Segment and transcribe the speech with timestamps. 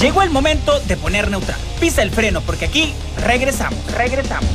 [0.00, 1.58] Llegó el momento de poner neutral.
[1.80, 4.48] Pisa el freno porque aquí regresamos, regresamos.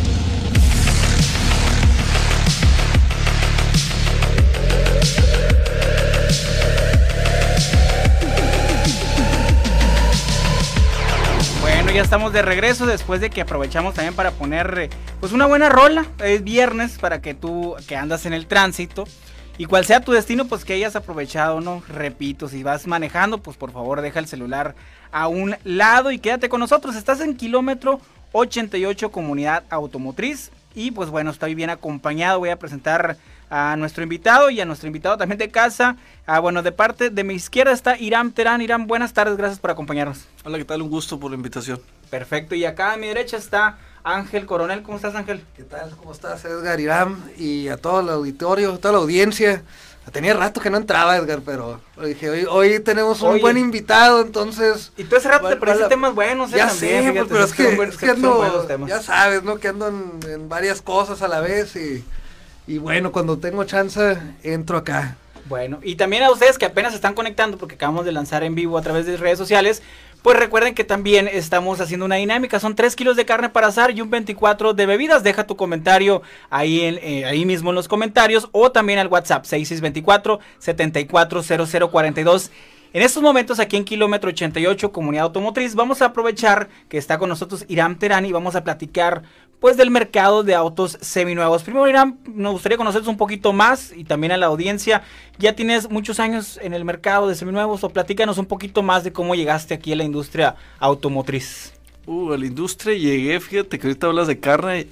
[11.59, 14.89] Bueno, ya estamos de regreso después de que aprovechamos también para poner eh,
[15.19, 16.05] pues una buena rola.
[16.19, 19.03] Es viernes para que tú que andas en el tránsito
[19.57, 21.83] y cual sea tu destino, pues que hayas aprovechado, ¿no?
[21.87, 24.75] Repito, si vas manejando, pues por favor deja el celular
[25.11, 26.95] a un lado y quédate con nosotros.
[26.95, 32.39] Estás en kilómetro 88 Comunidad Automotriz y pues bueno, estoy bien acompañado.
[32.39, 33.17] Voy a presentar
[33.49, 35.97] a nuestro invitado y a nuestro invitado también de casa.
[36.25, 38.61] Ah, bueno, de parte de mi izquierda está Irán Terán.
[38.61, 40.25] Irán, buenas tardes, gracias por acompañarnos.
[40.43, 40.81] Hola, ¿qué tal?
[40.81, 41.79] Un gusto por la invitación.
[42.09, 44.83] Perfecto, y acá a mi derecha está Ángel Coronel.
[44.83, 45.43] ¿Cómo estás, Ángel?
[45.55, 45.95] ¿Qué tal?
[45.97, 47.23] ¿Cómo estás, Edgar Irán?
[47.37, 49.63] Y a todo el auditorio, a toda la audiencia.
[50.11, 53.41] Tenía rato que no entraba, Edgar, pero dije, hoy, hoy tenemos un Oye.
[53.41, 54.91] buen invitado, entonces...
[54.97, 55.85] Y tú hace rato te vale.
[55.87, 56.57] temas buenos, ¿eh?
[56.57, 59.55] Ya También, sé, fíjate, pero es que, es ando, ya sabes, ¿no?
[59.55, 62.03] Que ando en, en varias cosas a la vez y,
[62.67, 65.15] y bueno, cuando tengo chance, entro acá.
[65.45, 68.55] Bueno, y también a ustedes que apenas se están conectando porque acabamos de lanzar en
[68.55, 69.81] vivo a través de redes sociales,
[70.23, 73.91] pues recuerden que también estamos haciendo una dinámica, son 3 kilos de carne para asar
[73.91, 78.47] y un 24 de bebidas, deja tu comentario ahí, eh, ahí mismo en los comentarios
[78.53, 82.51] o también al WhatsApp 6624 740042.
[82.93, 87.27] En estos momentos aquí en Kilómetro 88, Comunidad Automotriz, vamos a aprovechar que está con
[87.27, 89.23] nosotros Irán Terán y vamos a platicar
[89.63, 91.63] pues del mercado de autos seminuevos.
[91.63, 95.03] Primero Irán, nos gustaría conocerse un poquito más y también a la audiencia.
[95.39, 99.13] Ya tienes muchos años en el mercado de seminuevos o platícanos un poquito más de
[99.13, 101.71] cómo llegaste aquí a la industria automotriz.
[102.05, 104.87] Uh, a la industria llegué, fíjate que ahorita hablas de carne.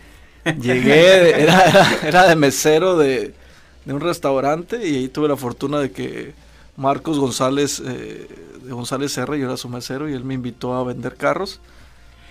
[0.62, 3.34] Llegué, era, era, era de mesero de,
[3.84, 6.34] de un restaurante y ahí tuve la fortuna de que
[6.78, 8.26] Marcos González, eh,
[8.64, 11.60] de González R, yo era su mesero y él me invitó a vender carros.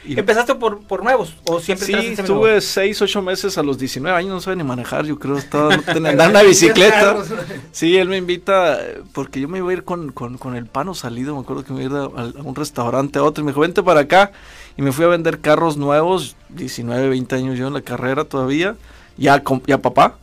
[0.05, 4.17] Y ¿Empezaste por, por nuevos o siempre Sí, estuve 6, 8 meses a los 19
[4.17, 7.23] años, no sabía ni manejar, yo creo, estaba andar en una bicicleta.
[7.71, 8.79] Sí, él me invita,
[9.13, 11.75] porque yo me iba a ir con, con, con el pano salido, me acuerdo que
[11.75, 14.01] me iba a ir a, a un restaurante a otro, y me dijo, vente para
[14.01, 14.33] acá,
[14.77, 18.77] y me fui a vender carros nuevos, 19, 20 años yo en la carrera todavía,
[19.19, 20.17] ya, ya papá,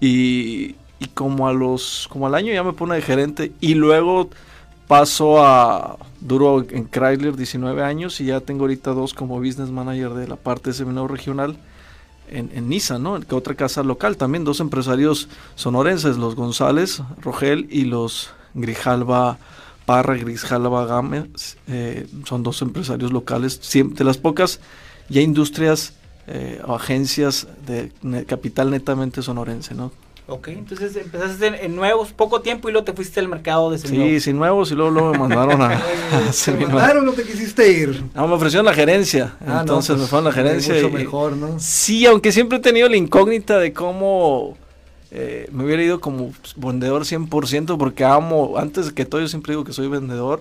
[0.00, 4.30] y, y como a los, como al año ya me pone de gerente, y luego
[4.92, 10.10] paso a, duro en Chrysler 19 años, y ya tengo ahorita dos como business manager
[10.10, 11.56] de la parte de seminario regional,
[12.28, 13.18] en, en Nissan, ¿no?
[13.18, 19.38] Que otra casa local también, dos empresarios sonorenses, los González, Rogel y los Grijalva
[19.86, 24.60] Parra, Grijalva Gámez, eh, son dos empresarios locales, de las pocas
[25.08, 25.94] ya industrias
[26.26, 27.90] eh, o agencias de
[28.26, 29.90] capital netamente sonorense, ¿no?
[30.28, 33.78] Ok, entonces empezaste en, en nuevos poco tiempo y luego te fuiste al mercado de
[33.78, 34.22] Sí, seminuevos.
[34.22, 35.66] sin nuevos y luego, luego me mandaron a,
[36.12, 36.74] a ¿Te seminuevos.
[36.80, 38.02] mandaron o te quisiste ir?
[38.14, 40.74] No, me ofrecieron la gerencia, Ah, no, entonces pues, me fueron a la gerencia.
[40.74, 41.58] Mucho y- mejor, ¿no?
[41.58, 44.56] Sí, aunque siempre he tenido la incógnita de cómo
[45.10, 49.64] eh, me hubiera ido como vendedor 100%, porque amo, antes que todo yo siempre digo
[49.64, 50.40] que soy vendedor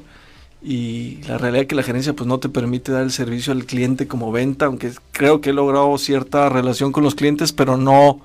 [0.63, 3.65] y la realidad es que la gerencia pues no te permite dar el servicio al
[3.65, 8.21] cliente como venta, aunque creo que he logrado cierta relación con los clientes, pero no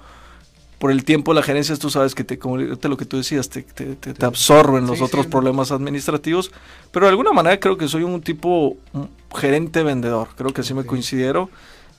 [0.79, 3.49] por el tiempo de la gerencia, tú sabes que te, como lo que tú decías,
[3.49, 5.31] te, te, te- te absorben los Sí, otros sí.
[5.31, 6.51] problemas administrativos,
[6.93, 10.75] pero de alguna manera creo que soy un tipo un gerente vendedor, creo que así
[10.75, 11.49] me considero.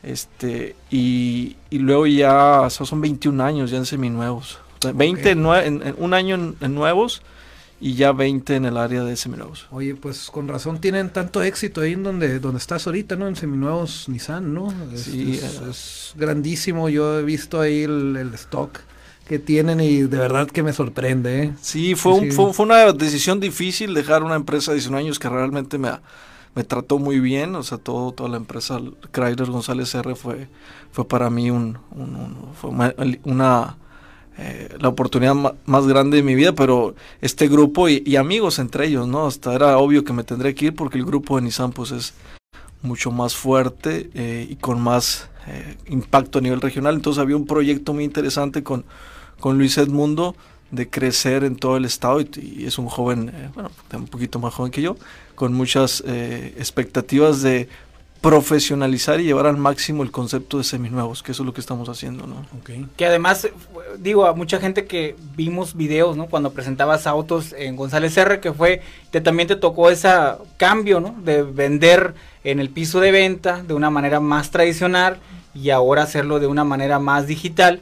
[0.04, 4.60] Este, y, y luego ya, o sea, son 21 años ya en seminuevos.
[4.80, 7.24] O sea, 20 en nue- en, en un año en, en nuevos
[7.80, 9.68] y ya 20 en el área de seminuevos.
[9.72, 13.28] Oye, pues con razón tienen tanto éxito ahí en donde, donde estás ahorita, ¿no?
[13.28, 14.74] En seminuevos Nissan, ¿no?
[14.94, 15.62] Es, Sí, es, eh.
[15.70, 16.90] es grandísimo.
[16.90, 18.80] Yo he visto ahí el, el stock
[19.28, 21.54] que tienen y de verdad que me sorprende, ¿eh?
[21.62, 22.32] Sí, fue, un- Sí.
[22.32, 25.92] fue, fue una decisión difícil dejar una empresa de 19 años que realmente me,
[26.56, 27.54] me trató muy bien.
[27.56, 28.80] O sea, todo, toda la empresa,
[29.12, 30.48] Chrysler González R fue,
[30.92, 32.96] fue para mí un, un- un- fue una,
[33.26, 33.78] una,
[34.40, 35.34] eh, la oportunidad
[35.66, 39.26] más grande de mi vida, pero este grupo y, amigos entre ellos, ¿no?
[39.26, 42.14] Hasta era obvio que me tendré que ir porque el grupo de Nissan pues es
[42.84, 46.94] mucho más fuerte eh, y con más eh, impacto a nivel regional.
[46.94, 48.86] Entonces había un proyecto muy interesante con,
[49.40, 50.36] con Luis Edmundo
[50.70, 52.30] de crecer en todo el estado y,
[52.60, 54.98] y es un joven, eh, bueno, un poquito más joven que yo,
[55.34, 57.70] con muchas expectativas de
[58.22, 61.88] profesionalizar y llevar al máximo el concepto de seminuevos, que eso es lo que estamos
[61.88, 62.46] haciendo, ¿no?
[62.96, 63.48] Que además,
[64.00, 66.28] digo, a mucha gente que vimos videos, ¿no?
[66.28, 68.82] Cuando presentabas autos en González R, que fue,
[69.12, 70.10] que también te tocó ese
[70.58, 71.16] cambio, ¿no?
[71.24, 75.18] De vender en el piso de venta de una manera más tradicional
[75.54, 77.82] y ahora hacerlo de una manera más digital.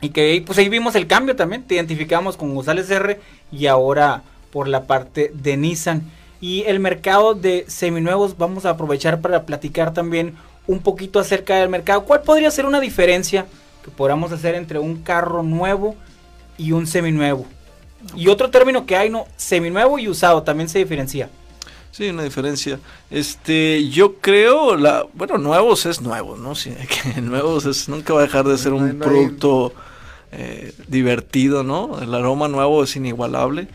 [0.00, 3.20] Y que ahí, pues ahí vimos el cambio también, te identificamos con González R
[3.52, 6.10] y ahora por la parte de Nissan.
[6.40, 10.34] Y el mercado de seminuevos, vamos a aprovechar para platicar también
[10.66, 12.04] un poquito acerca del mercado.
[12.04, 13.46] ¿Cuál podría ser una diferencia
[13.84, 15.96] que podamos hacer entre un carro nuevo
[16.56, 17.46] y un seminuevo?
[18.16, 19.26] Y otro término que hay, ¿no?
[19.36, 21.28] Seminuevo y usado también se diferencia.
[21.90, 22.78] Sí, una diferencia.
[23.10, 26.54] Este, yo creo, la, bueno, nuevos es nuevo, ¿no?
[26.54, 26.72] Sí,
[27.14, 29.72] que nuevos es, nunca va a dejar de ser un producto
[30.32, 32.00] eh, divertido, ¿no?
[32.00, 33.68] El aroma nuevo es inigualable.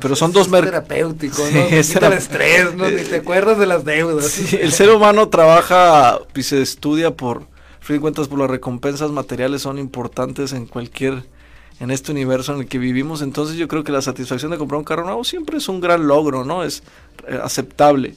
[0.00, 0.86] Pero son dos mercados.
[0.86, 1.60] terapéutico, ¿no?
[1.60, 2.90] es el estrés, ¿no?
[2.90, 4.26] Ni te acuerdas de las deudas.
[4.26, 7.46] Sí, el ser humano trabaja y se estudia por,
[7.80, 11.24] fin de cuentas, por las recompensas materiales son importantes en cualquier
[11.80, 13.22] en este universo en el que vivimos.
[13.22, 16.06] Entonces yo creo que la satisfacción de comprar un carro nuevo siempre es un gran
[16.06, 16.62] logro, ¿no?
[16.64, 16.82] Es
[17.26, 18.14] eh, aceptable.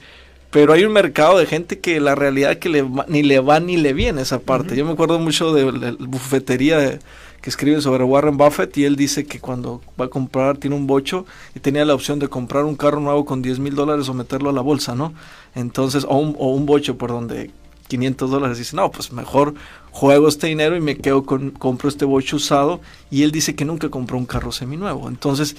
[0.51, 3.75] Pero hay un mercado de gente que la realidad que le ni le va ni
[3.75, 4.75] le viene esa parte.
[4.75, 6.99] Yo me acuerdo mucho de la bufetería
[7.47, 10.85] que escribe sobre Warren Buffett y él dice que cuando va a comprar tiene un
[10.85, 14.13] bocho y tenía la opción de comprar un carro nuevo con 10 mil dólares o
[14.13, 15.13] meterlo a la bolsa, ¿no?
[15.55, 17.51] Entonces, o un, o un bocho por donde
[17.87, 18.57] 500 dólares.
[18.57, 19.53] Dice, no, pues mejor
[19.91, 22.81] juego este dinero y me quedo con, compro este bocho usado.
[23.09, 25.07] Y él dice que nunca compró un carro seminuevo.
[25.07, 25.55] Entonces,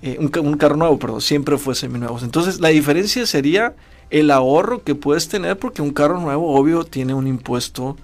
[0.00, 2.18] eh, un, un, carro nuevo, perdón, siempre fue seminuevo.
[2.22, 3.74] Entonces, la diferencia sería
[4.08, 7.98] el ahorro que puedes tener, porque un carro nuevo, obvio, tiene un impuesto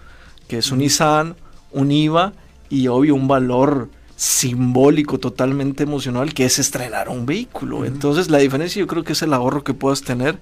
[0.48, 1.34] que es un Nissan,
[1.70, 2.34] un IVA
[2.72, 7.84] y, obvio, un valor simbólico, totalmente emocional, que es estrenar un vehículo.
[7.84, 10.38] Entonces, la diferencia yo creo que es el ahorro que puedas tener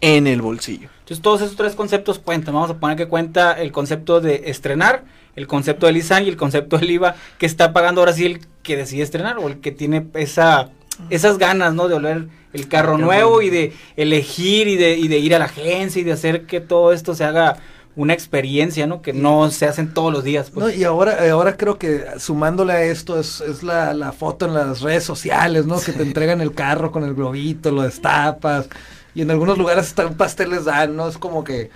[0.00, 0.88] en el bolsillo.
[1.00, 2.54] Entonces todos esos tres conceptos cuentan.
[2.54, 5.04] Vamos a poner que cuenta el concepto de estrenar,
[5.36, 8.40] el concepto del ISAN y el concepto del IVA que está pagando ahora sí el
[8.62, 10.70] que decide estrenar o el que tiene esa
[11.08, 11.88] esas ganas, ¿no?
[11.88, 15.46] De oler el carro nuevo y de elegir y de, y de ir a la
[15.46, 17.58] agencia y de hacer que todo esto se haga
[17.94, 19.02] una experiencia, ¿no?
[19.02, 20.50] Que no se hacen todos los días.
[20.50, 20.66] Pues.
[20.66, 24.54] No, y ahora, ahora creo que sumándole a esto es, es la, la, foto en
[24.54, 25.80] las redes sociales, ¿no?
[25.80, 28.68] Que te entregan el carro con el globito, lo destapas
[29.14, 31.08] y en algunos lugares hasta un pastel les dan, ¿no?
[31.08, 31.70] Es como que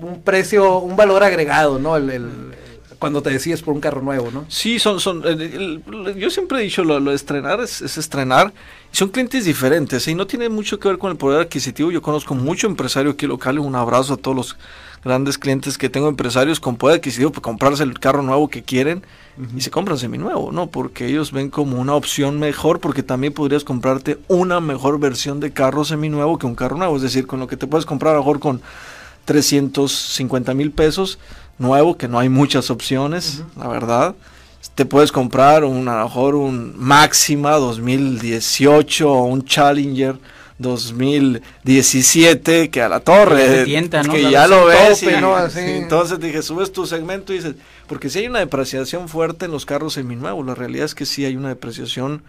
[0.00, 1.96] un precio, un valor agregado, ¿no?
[1.96, 2.54] El,
[2.98, 4.46] cuando te decides por un carro nuevo, ¿no?
[4.48, 5.22] Sí, son, son,
[6.16, 8.52] yo siempre he dicho, lo, de estrenar es, estrenar,
[8.90, 10.12] son clientes diferentes, ¿eh?
[10.12, 13.26] y no tiene mucho que ver con el poder adquisitivo, yo conozco mucho empresario aquí
[13.26, 14.56] local, un abrazo a todos los
[15.06, 19.04] grandes clientes que tengo, empresarios con poder adquisitivo para comprarse el carro nuevo que quieren,
[19.54, 20.68] y se compran seminuevo, ¿no?
[20.68, 25.52] Porque ellos ven como una opción mejor, porque también podrías comprarte una mejor versión de
[25.52, 26.96] carro seminuevo que un carro nuevo.
[26.96, 28.62] Es decir, con lo que te puedes comprar a lo mejor con
[29.26, 31.18] 350 mil pesos
[31.58, 34.14] nuevo, que no hay muchas opciones, la verdad.
[34.74, 40.16] Te puedes comprar un, a lo mejor un Máxima 2018 o un Challenger
[40.58, 47.36] 2017 que a la torre que, ya lo ves entonces dije subes tu segmento y
[47.36, 47.56] dices
[47.86, 51.24] porque si hay una depreciación fuerte en los carros seminuevos la realidad es que sí
[51.24, 52.22] hay una depreciación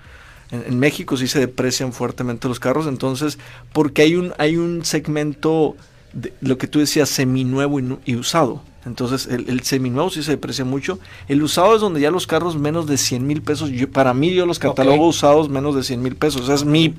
[0.51, 3.37] en, México sí se deprecian fuertemente los carros entonces
[3.71, 5.77] porque hay un hay un segmento
[6.11, 10.31] de lo que tú decías seminuevo y, y usado entonces, el, el, seminuevo sí se
[10.31, 10.97] deprecia mucho.
[11.27, 13.69] El usado es donde ya los carros menos de 100 mil pesos.
[13.69, 16.47] Yo, para mí, yo los catalogo usados menos de 100 mil pesos.
[16.47, 16.95] Es mi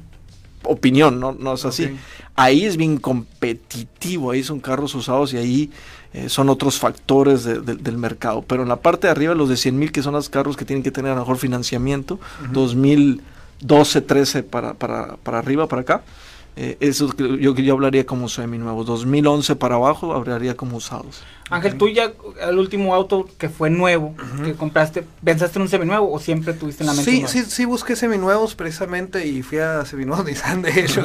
[0.65, 1.97] opinión, no, no es así.
[2.35, 5.71] Ahí es bien competitivo, ahí son carros usados y ahí
[6.13, 8.43] eh, son otros factores del mercado.
[8.43, 10.65] Pero en la parte de arriba, los de 100 mil, que son los carros que
[10.65, 12.19] tienen que tener a lo mejor financiamiento,
[12.53, 16.03] 2012, 13 para, para, para arriba, para acá,
[16.61, 18.85] eh, eso yo, yo hablaría como semi-nuevos.
[18.85, 21.23] 2011 para abajo hablaría como usados.
[21.50, 22.12] Ángel, tú ya
[22.49, 26.83] el último auto que fue nuevo, que compraste, ¿pensaste en un seminuevo o siempre tuviste
[26.83, 27.09] en la mente?
[27.09, 31.05] Sí, sí, sí busqué seminuevos precisamente y fui a seminuevos Nissan de hecho.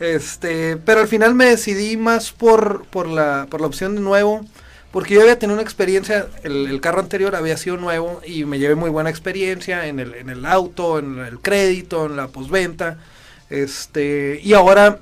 [0.00, 4.44] este, pero al final me decidí más por, por, la, por la opción de nuevo.
[4.90, 8.58] Porque yo había tenido una experiencia, el, el, carro anterior había sido nuevo y me
[8.58, 12.98] llevé muy buena experiencia en el, en el auto, en el crédito, en la postventa.
[13.50, 14.98] Este, y ahora,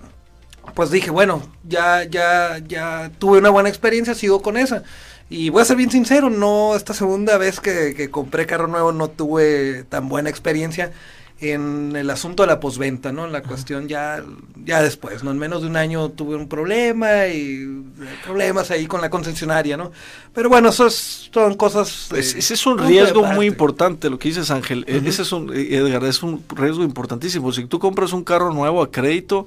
[0.75, 4.83] pues dije, bueno, ya, ya, ya tuve una buena experiencia, sigo con esa.
[5.29, 8.93] Y voy a ser bien sincero, no, esta segunda vez que, que compré carro nuevo
[8.93, 10.93] no tuve tan buena experiencia
[11.39, 13.27] en el asunto de la posventa, ¿no?
[13.27, 14.25] En la cuestión ya,
[14.65, 15.31] ya después, ¿no?
[15.31, 17.85] En menos de un año tuve un problema y
[18.25, 19.93] problemas ahí con la concesionaria, ¿no?
[20.33, 22.11] Pero bueno, eso son cosas...
[22.13, 24.85] ese es un riesgo muy importante, lo que dices Ángel.
[24.89, 27.53] E, ese es un, Edgar, es un riesgo importantísimo.
[27.53, 29.45] Si tú compras un carro nuevo a crédito,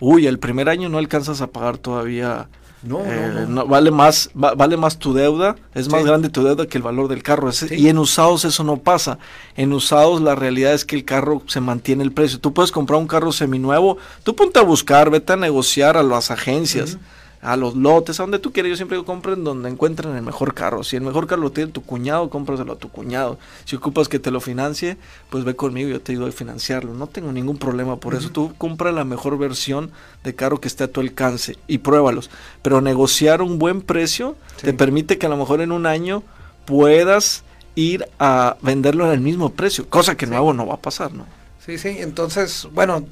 [0.00, 2.48] uy, el primer año no alcanzas a pagar todavía
[2.84, 6.76] no, eh, no, vale más vale más tu deuda, es más grande tu deuda que
[6.78, 7.50] el valor del carro.
[7.70, 9.18] Y en usados eso no pasa.
[9.56, 12.38] En usados la realidad es que el carro se mantiene el precio.
[12.38, 16.30] Tú puedes comprar un carro seminuevo, tú ponte a buscar, vete a negociar a las
[16.30, 16.98] agencias.
[17.44, 18.70] A los lotes, a donde tú quieras.
[18.70, 20.82] Yo siempre digo, compren donde encuentren el mejor carro.
[20.82, 23.38] Si el mejor carro lo tiene tu cuñado, cómpraselo a tu cuñado.
[23.66, 24.96] Si ocupas que te lo financie,
[25.30, 26.94] pues ve conmigo, yo te ayudo a financiarlo.
[26.94, 28.30] No tengo ningún problema por eso.
[28.30, 29.90] Tú compra la mejor versión
[30.24, 32.30] de carro que esté a tu alcance y pruébalos.
[32.62, 36.22] Pero negociar un buen precio te permite que a lo mejor en un año
[36.64, 41.26] puedas ir a venderlo al mismo precio, cosa que nuevo no va a pasar, ¿no?
[41.64, 43.04] Sí, sí, entonces, bueno,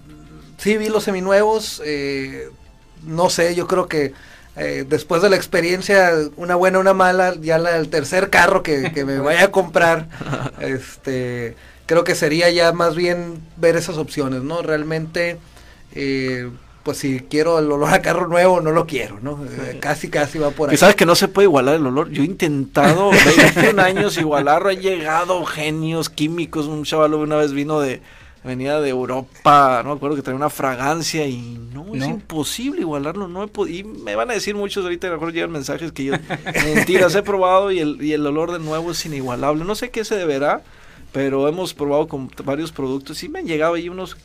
[0.58, 2.50] sí vi los seminuevos, eh,
[3.04, 4.12] no sé, yo creo que
[4.56, 8.90] eh, después de la experiencia, una buena, una mala, ya la, el tercer carro que,
[9.06, 10.08] me vaya a comprar,
[10.60, 11.56] este,
[11.86, 14.60] creo que sería ya más bien ver esas opciones, ¿no?
[14.60, 15.38] Realmente,
[15.94, 16.50] eh,
[16.82, 19.42] pues si quiero el olor a carro nuevo, no lo quiero, ¿no?
[19.42, 20.74] Eh, casi, casi va por ahí.
[20.74, 22.10] Y sabes que no se puede igualar el olor.
[22.10, 27.80] Yo he intentado 21 años igualarlo, han llegado genios químicos, un chaval una vez vino
[27.80, 28.02] de
[28.44, 33.28] venía de Europa, no me acuerdo que traía una fragancia y no, es imposible igualarlo,
[33.28, 36.04] no he y me van a decir muchos ahorita, a lo mejor llegan mensajes que
[36.04, 36.14] yo,
[36.64, 40.04] mentiras, he probado y el, y el olor de nuevo es inigualable, no sé qué
[40.04, 40.62] se deberá,
[41.12, 44.16] pero hemos probado con varios productos y me han llegado ahí unos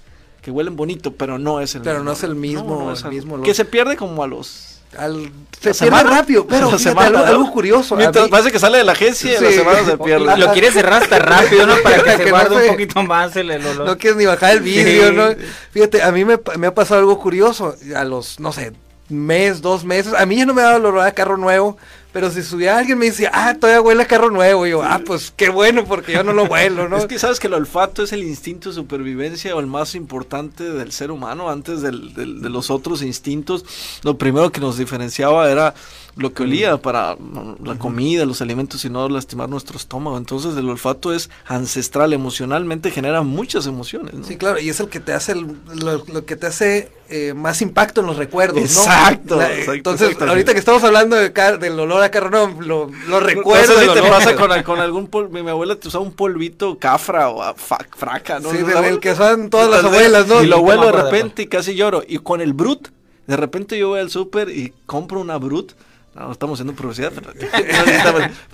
[0.41, 2.05] que huelen bonito, pero no es el pero mismo.
[2.05, 3.45] no es el mismo, el mismo olor.
[3.45, 7.97] Que se pierde como a los al, se pierde rápido, pero algo, curioso.
[8.29, 10.37] parece que sale de la agencia y la semana se pierde.
[10.37, 11.75] Lo quieres cerrar hasta rápido, ¿no?
[11.83, 13.85] Para que, se guarde un poquito más el, olor.
[13.85, 15.29] No quieres ni bajar el vídeo, ¿no?
[15.71, 17.75] Fíjate, a mí me, me, ha pasado algo curioso.
[17.95, 18.73] A los, no sé,
[19.09, 20.13] mes, dos meses.
[20.13, 21.77] A mí ya no me daba el olor a carro nuevo.
[22.17, 24.65] Pero si subía alguien me decía, ah, todavía huele a carro nuevo.
[24.65, 26.97] Y yo, ah, pues qué bueno, porque yo no lo huelo, ¿no?
[26.97, 30.63] es que sabes que el olfato es el instinto de supervivencia o el más importante
[30.63, 33.65] del ser humano antes del, del, de los otros instintos.
[34.01, 35.75] Lo primero que nos diferenciaba era
[36.17, 37.15] lo que olía para
[37.63, 40.17] la comida, los alimentos y no lastimar nuestro estómago.
[40.17, 44.13] Entonces el olfato es ancestral, emocionalmente genera muchas emociones.
[44.13, 44.25] ¿no?
[44.25, 48.01] Sí, claro, y es el que te hace lo, que te hace eh, más impacto
[48.01, 52.29] en los recuerdos, exacto, exacto entonces, ahorita que estamos hablando de del olor a carro,
[52.29, 53.73] no, lo, lo recuerdo.
[53.73, 57.29] No sé te pasa con, con algún polvo, mi, abuela te usaba un polvito cafra
[57.29, 58.51] o fraca, ¿no?
[58.51, 60.43] Sí, del que usan todas las abuelas, ¿no?
[60.43, 62.03] Y lo huelo de repente y casi lloro.
[62.05, 62.89] Y con el Brut,
[63.27, 65.73] de repente yo voy al súper y compro una Brut
[66.17, 67.11] no, estamos haciendo publicidad,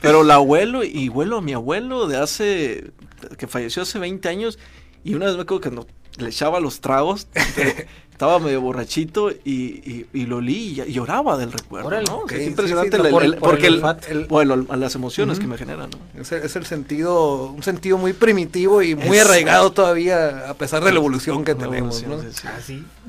[0.01, 2.91] pero, el abuelo y vuelo a mi abuelo de hace,
[3.37, 4.59] que falleció hace 20 años,
[5.03, 5.85] y una vez me acuerdo que no,
[6.17, 7.27] le echaba los tragos,
[8.13, 11.89] estaba medio borrachito y, y, lo olí y lloraba del recuerdo.
[12.03, 12.23] ¿no?
[12.29, 12.97] es impresionante
[13.39, 15.89] porque el, bueno, las emociones que me generan.
[15.89, 16.21] ¿no?
[16.21, 20.91] Es, es, el sentido, un sentido muy primitivo y muy arraigado todavía a pesar de
[20.91, 22.03] la evolución que tenemos.
[22.03, 22.17] ¿no?
[22.45, 22.59] Ah,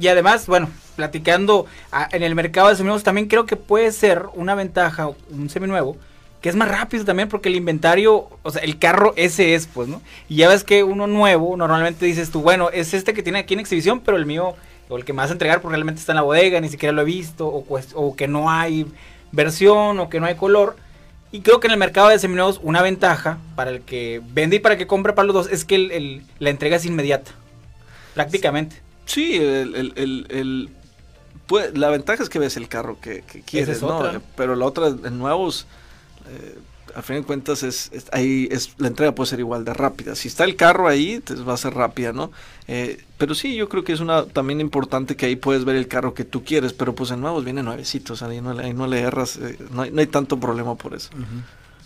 [0.00, 4.25] y además, bueno, platicando ah, en el mercado de seminuevos también creo que puede ser
[4.34, 5.96] una ventaja, un seminuevo,
[6.45, 9.89] que es más rápido también porque el inventario, o sea, el carro ese es, pues,
[9.89, 10.03] ¿no?
[10.29, 13.55] Y ya ves que uno nuevo, normalmente dices tú, bueno, es este que tiene aquí
[13.55, 14.55] en exhibición, pero el mío,
[14.91, 16.93] o el que me vas a entregar, porque realmente está en la bodega, ni siquiera
[16.93, 18.85] lo he visto, o, o que no hay
[19.33, 20.77] versión, o que no hay color.
[21.33, 24.59] Y creo que en el mercado de seminuevos una ventaja para el que vende y
[24.59, 27.31] para el que compra para los dos es que el, la entrega es inmediata,
[28.13, 28.83] prácticamente.
[29.07, 30.69] Sí, el,
[31.47, 34.21] pues, la ventaja es que ves el carro que, quieres, ¿no?
[34.37, 35.67] Pero la otra, en nuevos
[36.35, 36.59] eh,
[36.95, 40.14] a fin de cuentas es, ahí es la entrega puede ser igual de rápida.
[40.14, 42.31] Si está el carro ahí, entonces va a ser rápida, ¿no?
[42.69, 45.88] Eh, pero sí, yo creo que es una también importante que ahí puedes ver el
[45.88, 49.00] carro que tú quieres, pero pues en nuevos viene nuevecitos, ahí no, ahí no le
[49.00, 51.11] erras, eh, no, hay, no, hay, tanto problema por eso.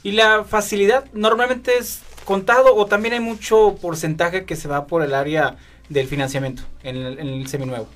[0.03, 5.03] Y la facilidad normalmente es contado o también hay mucho porcentaje que se va por
[5.03, 5.57] el área
[5.89, 7.89] del financiamiento en el, en el seminuevo.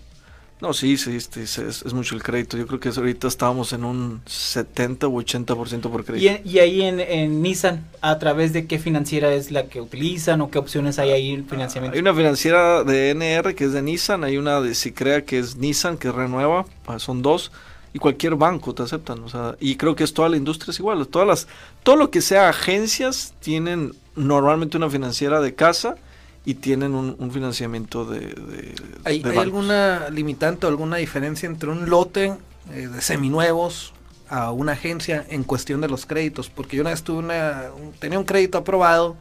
[0.62, 2.56] No, sí, sí, sí es, mucho el crédito.
[2.56, 6.40] Yo creo que ahorita estábamos en un 70 u 80% por crédito.
[6.44, 10.60] ¿Y, ahí en, Nissan, a través de qué financiera es la que utilizan o qué
[10.60, 11.96] opciones hay ahí en financiamiento?
[11.96, 15.56] Hay una financiera de NR que es de Nissan, hay una de Cicrea que es
[15.56, 17.50] Nissan, que renueva, ah, son dos.
[17.92, 20.78] Y cualquier banco te aceptan, o sea, y creo que es toda la industria es
[20.78, 21.48] igual, todas las,
[21.82, 25.96] todo lo que sea agencias tienen normalmente una financiera de casa,
[26.44, 28.74] y tienen un, financiamiento de...
[29.04, 32.34] ¿Hay, alguna limitante o alguna diferencia entre un lote
[32.72, 33.92] eh, de seminuevos
[34.28, 36.50] a una agencia en cuestión de los créditos?
[36.50, 37.66] Porque yo una vez tuve una,
[38.00, 39.16] tenía un crédito aprobado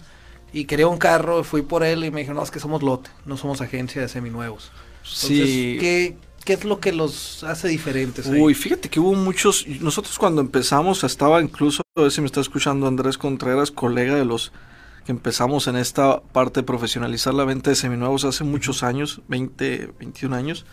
[0.51, 3.09] y quería un carro, fui por él y me dijeron, no, es que somos lote,
[3.25, 4.71] no somos agencia de seminuevos.
[5.03, 5.77] sí.
[5.79, 8.25] ¿qué, ¿Qué es lo que los hace diferentes?
[8.25, 9.65] Uy, fíjate que hubo muchos.
[9.79, 14.25] Nosotros cuando empezamos, estaba incluso, a ver si me está escuchando Andrés Contreras, colega de
[14.25, 14.51] los
[15.05, 19.93] que empezamos en esta parte de profesionalizar la venta de seminuevos hace muchos años, 20,
[19.99, 20.65] 21 años.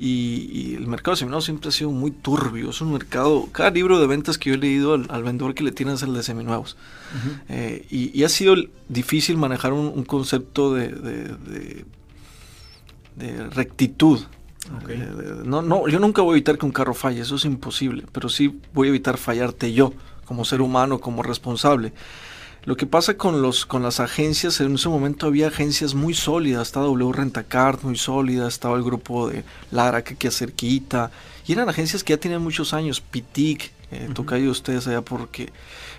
[0.00, 2.70] Y, el mercado de seminuevos siempre ha sido muy turbio.
[2.70, 5.72] Es un mercado, cada libro de ventas que yo he leído al, vendedor que le
[5.72, 6.76] tiene es el de seminuevos.
[7.48, 8.54] Eh, y, ha sido
[8.88, 11.84] difícil manejar un, concepto de, de,
[13.50, 14.20] rectitud.
[14.88, 15.08] Eh,
[15.44, 18.28] no, no, yo nunca voy a evitar que un carro falle, eso es imposible, pero
[18.28, 19.92] sí voy a evitar fallarte yo,
[20.26, 21.92] como ser humano, como responsable.
[22.64, 26.68] Lo que pasa con, los, con las agencias, en ese momento había agencias muy sólidas,
[26.68, 31.10] estaba W Rentacard muy sólida, estaba el grupo de Lara que aquí cerquita,
[31.46, 35.50] y eran agencias que ya tenían muchos años, Pitic, eh, uh ustedes allá porque...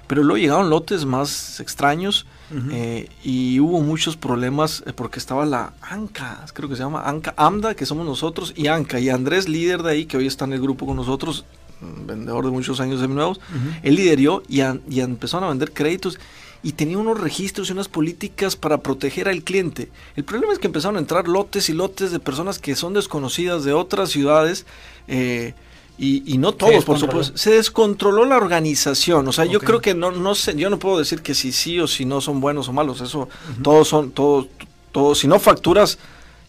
[0.06, 2.26] Pero luego llegaron lotes más extraños
[2.72, 7.36] eh, y hubo muchos problemas eh, porque estaba la ANCA, creo que se llama ANCA,
[7.38, 10.54] AMDA, que somos nosotros, y ANCA, y Andrés, líder de ahí, que hoy está en
[10.54, 11.46] el grupo con nosotros,
[11.80, 13.40] vendedor de muchos años de nuevos,
[13.84, 16.18] él lideró y, y empezaron a vender créditos
[16.62, 19.90] y tenía unos registros y unas políticas para proteger al cliente.
[20.16, 23.64] El problema es que empezaron a entrar lotes y lotes de personas que son desconocidas
[23.64, 24.66] de otras ciudades.
[25.08, 25.54] Eh,
[26.02, 27.38] y, no todos, por supuesto.
[27.38, 29.28] Se descontroló la organización.
[29.28, 31.78] O sea, yo creo que no, no sé, yo no puedo decir que si sí
[31.78, 33.02] o si no son buenos o malos.
[33.02, 33.28] Eso,
[33.62, 34.48] todos son, todos,
[34.94, 36.00] todos, si no facturas,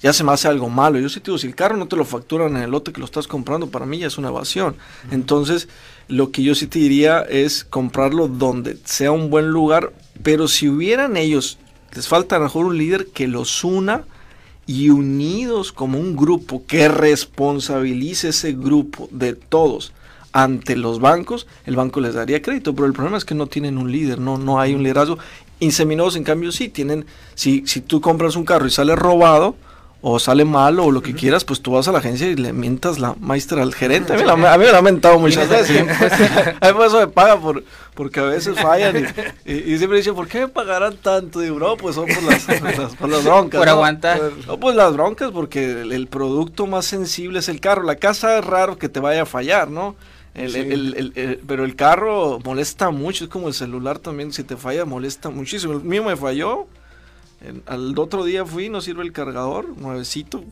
[0.01, 1.01] ya se me hace algo malo.
[1.01, 3.01] Yo sí te digo, si el carro no te lo facturan en el lote que
[3.01, 4.77] lo estás comprando, para mí ya es una evasión.
[5.11, 5.69] Entonces,
[6.11, 10.69] lo que yo sí te diría es comprarlo donde sea un buen lugar, pero si
[10.69, 11.59] hubieran ellos,
[11.95, 14.05] les falta a lo mejor un líder que los una
[14.67, 19.93] y unidos como un grupo que responsabilice ese grupo de todos
[20.33, 23.79] ante los bancos, el banco les daría crédito, pero el problema es que no tienen
[23.79, 25.19] un líder, no, no hay un liderazgo.
[25.59, 29.57] Inseminosos, en cambio, sí tienen, si, si tú compras un carro y sale robado,
[30.03, 32.53] o sale mal o lo que quieras, pues tú vas a la agencia y le
[32.53, 34.15] mientas la maestra al gerente.
[34.15, 34.23] A mí,
[34.59, 35.87] me lo han mentado muchas veces.
[36.61, 37.63] a mí eso me paga por,
[37.95, 38.97] porque a veces fallan
[39.45, 41.41] y, siempre dicen, ¿por qué me pagarán tanto?
[41.41, 42.45] Digo, no, pues son por las,
[42.97, 43.59] por las, broncas.
[43.59, 44.21] Por aguantar.
[44.47, 47.83] No, pues las broncas porque el, producto más sensible es el carro.
[47.83, 49.97] La casa es raro que te vaya a fallar, ¿no?
[50.35, 55.29] El, pero el carro molesta mucho, es como el celular también, si te falla molesta
[55.29, 55.75] muchísimo.
[55.75, 56.69] El mío me falló
[57.67, 60.45] al otro día fui, no sirve el cargador, nuevecito,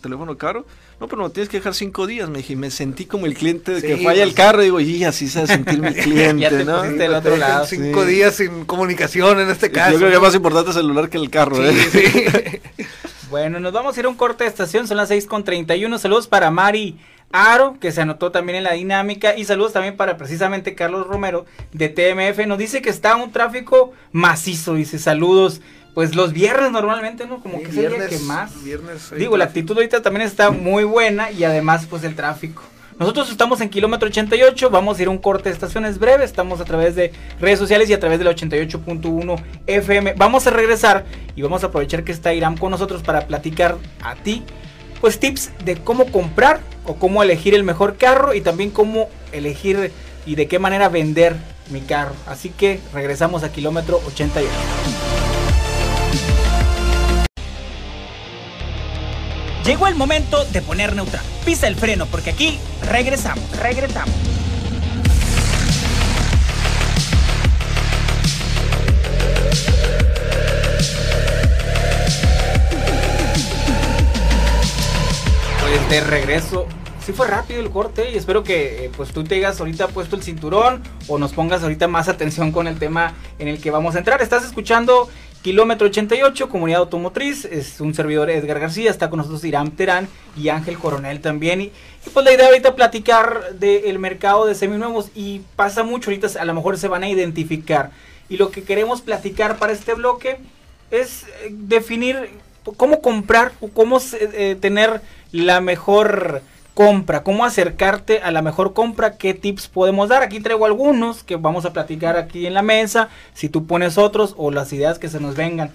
[0.00, 0.64] teléfono caro.
[1.00, 2.28] No, pero no tienes que dejar cinco días.
[2.28, 4.62] Me dije, me sentí como el cliente de que falla el pues carro.
[4.62, 6.82] Digo, y así se va a sentir mi cliente, ¿no?
[6.82, 7.66] del otro lado.
[7.66, 9.92] Cinco días sin comunicación en este caso.
[9.92, 12.60] Yo creo que es más importante el celular que el carro, ¿eh?
[13.30, 15.98] bueno, nos vamos a ir a un corte de estación, son las 6 con 31.
[15.98, 16.98] Saludos para Mari
[17.32, 19.36] Aro, que se anotó también en la dinámica.
[19.36, 22.46] Y saludos también para precisamente Carlos Romero de TMF.
[22.46, 24.74] Nos dice que está un tráfico macizo.
[24.74, 25.60] Dice saludos
[25.94, 27.40] pues los viernes normalmente, ¿no?
[27.40, 28.52] Como que sería que más.
[29.16, 32.62] Digo, la actitud ahorita también está muy buena y además pues el tráfico.
[33.00, 36.60] Nosotros estamos en kilómetro 88, vamos a ir a un corte de estaciones breve, estamos
[36.60, 40.14] a través de redes sociales y a través del 88.1 FM.
[40.18, 44.16] Vamos a regresar y vamos a aprovechar que está Iram con nosotros para platicar a
[44.16, 44.42] ti,
[45.00, 49.92] pues tips de cómo comprar o cómo elegir el mejor carro y también cómo elegir
[50.26, 51.36] y de qué manera vender
[51.70, 52.12] mi carro.
[52.26, 54.50] Así que regresamos a kilómetro 88.
[59.70, 61.22] Llegó el momento de poner neutral.
[61.44, 64.14] Pisa el freno porque aquí regresamos, regresamos.
[75.60, 76.66] Pues de regreso.
[77.06, 80.16] Sí fue rápido el corte y espero que eh, pues tú te hayas ahorita puesto
[80.16, 83.94] el cinturón o nos pongas ahorita más atención con el tema en el que vamos
[83.94, 84.20] a entrar.
[84.20, 85.08] Estás escuchando
[85.42, 90.50] Kilómetro 88, Comunidad Automotriz, es un servidor Edgar García, está con nosotros Irán Terán y
[90.50, 91.62] Ángel Coronel también.
[91.62, 91.72] Y,
[92.12, 96.52] pues la idea ahorita platicar del mercado de seminuevos y pasa mucho, ahorita a lo
[96.52, 97.90] mejor se van a identificar.
[98.28, 100.36] Y lo que queremos platicar para este bloque
[100.90, 102.28] es eh, definir
[102.76, 105.00] cómo comprar o cómo eh, tener
[105.32, 106.42] la mejor
[106.74, 110.22] compra, cómo acercarte a la mejor compra, qué tips podemos dar.
[110.22, 114.34] Aquí traigo algunos que vamos a platicar aquí en la mesa, si tú pones otros
[114.36, 115.70] o las ideas que se nos vengan.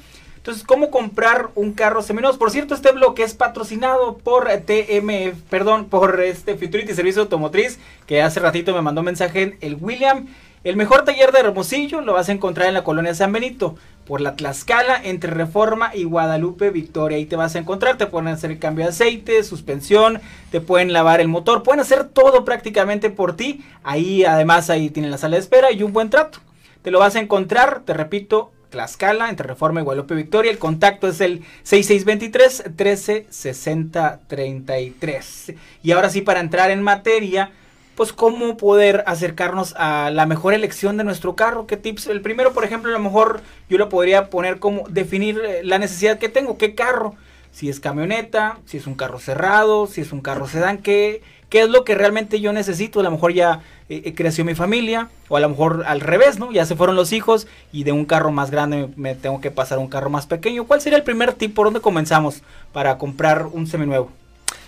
[0.46, 2.38] Entonces, ¿cómo comprar un carro seminuevo?
[2.38, 8.22] Por cierto, este bloque es patrocinado por TM, perdón, por este Futurity Servicio Automotriz, que
[8.22, 10.28] hace ratito me mandó mensaje en el William.
[10.64, 14.22] El mejor taller de Hermosillo lo vas a encontrar en la colonia San Benito por
[14.22, 17.18] la Tlaxcala entre Reforma y Guadalupe Victoria.
[17.18, 20.94] Ahí te vas a encontrar, te pueden hacer el cambio de aceite, suspensión, te pueden
[20.94, 23.64] lavar el motor, pueden hacer todo prácticamente por ti.
[23.84, 26.40] Ahí además ahí tienen la sala de espera y un buen trato.
[26.82, 30.52] Te lo vas a encontrar, te repito, Tlaxcala entre Reforma y Guadalupe Victoria.
[30.52, 35.54] El contacto es el 6623 1360 33.
[35.82, 37.52] Y ahora sí para entrar en materia,
[37.96, 42.08] pues cómo poder acercarnos a la mejor elección de nuestro carro, qué tips.
[42.08, 45.80] El primero, por ejemplo, a lo mejor yo lo podría poner como definir eh, la
[45.80, 47.16] necesidad que tengo, qué carro,
[47.52, 51.62] si es camioneta, si es un carro cerrado, si es un carro sedán, qué, qué
[51.62, 53.00] es lo que realmente yo necesito.
[53.00, 56.52] A lo mejor ya eh, creció mi familia, o a lo mejor al revés, ¿no?
[56.52, 59.78] Ya se fueron los hijos y de un carro más grande me, tengo que pasar
[59.78, 60.66] a un carro más pequeño.
[60.66, 62.42] ¿Cuál sería el primer tip por dónde comenzamos
[62.74, 64.12] para comprar un seminuevo?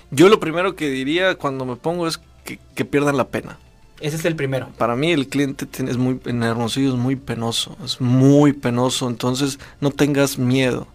[0.10, 3.60] Yo lo primero que diría cuando me pongo es que, que pierdan la pena.
[4.00, 4.70] Ese es el primero.
[4.78, 9.10] Para mí el cliente tiene, es muy, en Hermosillo es muy penoso, es muy penoso,
[9.10, 10.88] entonces no tengas miedo.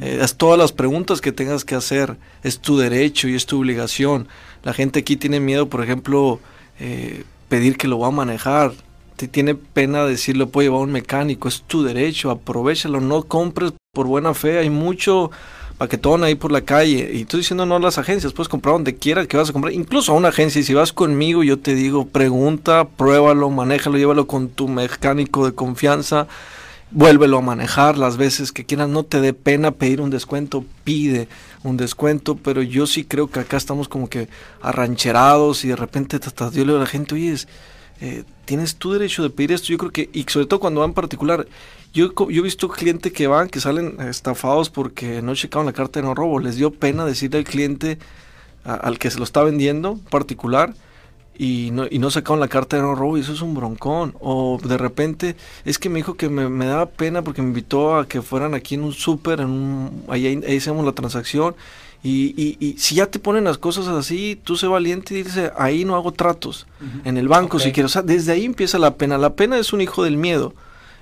[0.00, 3.60] Eh, haz todas las preguntas que tengas que hacer, es tu derecho y es tu
[3.60, 4.26] obligación.
[4.62, 6.40] La gente aquí tiene miedo, por ejemplo,
[6.80, 8.72] eh, pedir que lo va a manejar.
[9.16, 13.72] Te tiene pena decirle, puedo llevar a un mecánico, es tu derecho, aprovechalo, no compres
[13.92, 15.30] por buena fe, hay mucho
[15.76, 17.10] paquetón ahí por la calle.
[17.12, 19.72] Y estoy diciendo no a las agencias, puedes comprar donde quieras que vas a comprar,
[19.72, 20.60] incluso a una agencia.
[20.60, 25.54] Y si vas conmigo, yo te digo, pregunta, pruébalo, manéjalo, llévalo con tu mecánico de
[25.54, 26.26] confianza,
[26.90, 28.88] vuélvelo a manejar las veces que quieras.
[28.88, 31.28] No te dé pena pedir un descuento, pide
[31.62, 32.36] un descuento.
[32.36, 34.28] Pero yo sí creo que acá estamos como que
[34.62, 37.36] arrancherados y de repente hasta yo le a la gente, oye,
[38.00, 39.68] eh, tienes tu derecho de pedir esto.
[39.68, 41.46] Yo creo que, y sobre todo cuando va en particular,
[41.96, 46.00] yo, yo he visto clientes que van, que salen estafados porque no checaron la carta
[46.00, 46.38] de no robo.
[46.38, 47.98] Les dio pena decirle al cliente
[48.64, 50.74] al que se lo está vendiendo particular
[51.38, 54.14] y no, y no sacaron la carta de no robo y eso es un broncón.
[54.20, 57.96] O de repente es que me dijo que me, me daba pena porque me invitó
[57.96, 61.56] a que fueran aquí en un súper, en un, ahí, ahí hacemos la transacción.
[62.02, 65.50] Y, y, y, si ya te ponen las cosas así, tú sé valiente y dices,
[65.56, 66.66] ahí no hago tratos.
[67.04, 67.68] En el banco, okay.
[67.68, 67.86] si quiero.
[67.86, 69.18] O sea, desde ahí empieza la pena.
[69.18, 70.54] La pena es un hijo del miedo.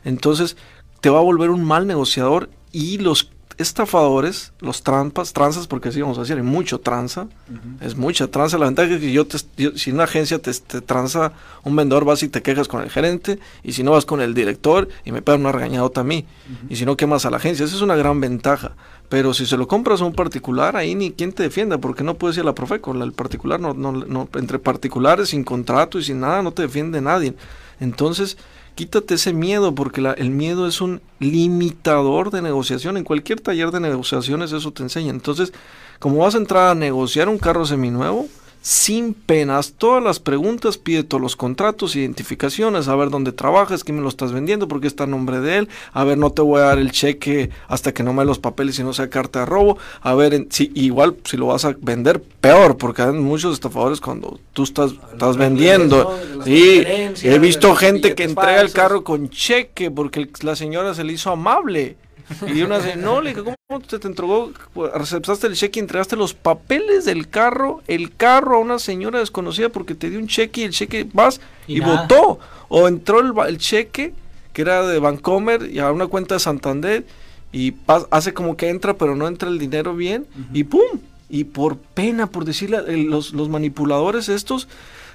[0.04, 0.56] Entonces,
[1.04, 6.00] te va a volver un mal negociador y los estafadores, los trampas, tranzas, porque así
[6.00, 7.86] vamos a decir, hay mucho tranza, uh -huh.
[7.86, 8.56] es mucha tranza.
[8.56, 12.06] La ventaja es que yo, te, yo si una agencia te, te, tranza un vendedor,
[12.06, 15.12] vas y te quejas con el gerente, y si no vas con el director y
[15.12, 16.72] me pegan una regañadota a mí, uh -huh.
[16.72, 18.72] y si no quemas a la agencia, esa es una gran ventaja.
[19.10, 22.14] Pero si se lo compras a un particular, ahí ni quien te defienda, porque no
[22.14, 26.02] puedes ir a la Profeco, el particular no, no, no, entre particulares, sin contrato y
[26.02, 27.34] sin nada, no te defiende nadie.
[27.78, 28.38] Entonces,
[28.74, 32.96] quítate ese miedo, porque la, el miedo es un limitador de negociación.
[32.96, 35.10] En cualquier taller de negociaciones eso te enseña.
[35.10, 35.52] Entonces,
[35.98, 38.28] como vas a entrar a negociar un carro seminuevo,
[38.64, 43.98] sin penas, todas las preguntas, pide todos los contratos, identificaciones, a ver dónde trabajas, quién
[43.98, 46.62] me lo estás vendiendo, porque está a nombre de él, a ver, no te voy
[46.62, 49.44] a dar el cheque hasta que no me los papeles y no sea carta de
[49.44, 53.52] robo, a ver, en, si, igual si lo vas a vender, peor, porque hay muchos
[53.52, 59.28] estafadores cuando tú estás, estás vendiendo, sí, he visto gente que entrega el carro con
[59.28, 61.98] cheque porque el, la señora se le hizo amable.
[62.46, 64.52] Y una dice, no, le dije, ¿cómo te, te entregó?
[64.94, 69.68] Aceptaste el cheque y entregaste los papeles del carro, el carro a una señora desconocida
[69.68, 72.38] porque te dio un cheque y el cheque vas y, y votó.
[72.68, 74.14] O entró el, el, cheque,
[74.52, 77.04] que era de Bancomer, y a una cuenta de Santander,
[77.52, 80.56] y pas, hace como que entra, pero no entra el dinero bien, uh -huh.
[80.56, 81.00] y ¡pum!
[81.28, 84.68] Y por pena, por decirle, los, los manipuladores estos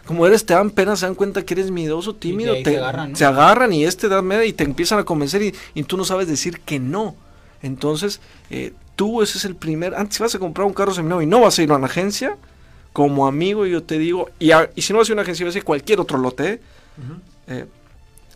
[0.05, 3.11] como eres, te dan pena, se dan cuenta que eres miedoso, tímido, te, se, agarran,
[3.11, 3.17] ¿no?
[3.17, 6.05] se, agarran, y este da media y te empiezan a convencer y, y, tú no
[6.05, 7.15] sabes decir que no.
[7.61, 11.21] Entonces, eh, tú ese es el primer, antes si vas a comprar un carro seminuevo
[11.21, 12.37] y no vas a ir a una agencia,
[12.93, 15.21] como amigo yo te digo, y, a, y si no vas a ir a una
[15.23, 16.61] agencia, vas a ir a cualquier otro lote,
[16.97, 17.55] uh -huh.
[17.55, 17.65] eh,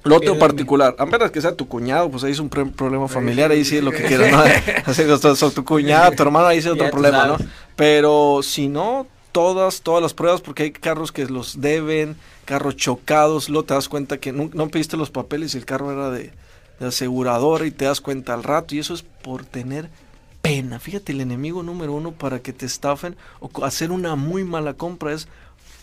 [0.03, 3.51] lote o particular, a menos que sea tu cuñado, pues ahí es un problema familiar,
[3.51, 5.49] ahí sí es lo que quieras, ¿no?
[5.51, 7.37] Tu cuñado, tu hermano, ahí sí es otro problema, ¿no?
[7.75, 12.15] Pero si no, todas, todas las pruebas, porque hay carros que los deben,
[12.45, 15.91] carros chocados, luego te das cuenta que no, no pediste los papeles y el carro
[15.91, 16.31] era de,
[16.79, 19.89] de, aseguradora y te das cuenta al rato, y eso es por tener
[20.41, 20.79] pena.
[20.79, 25.13] Fíjate, el enemigo número uno para que te estafen o hacer una muy mala compra
[25.13, 25.27] es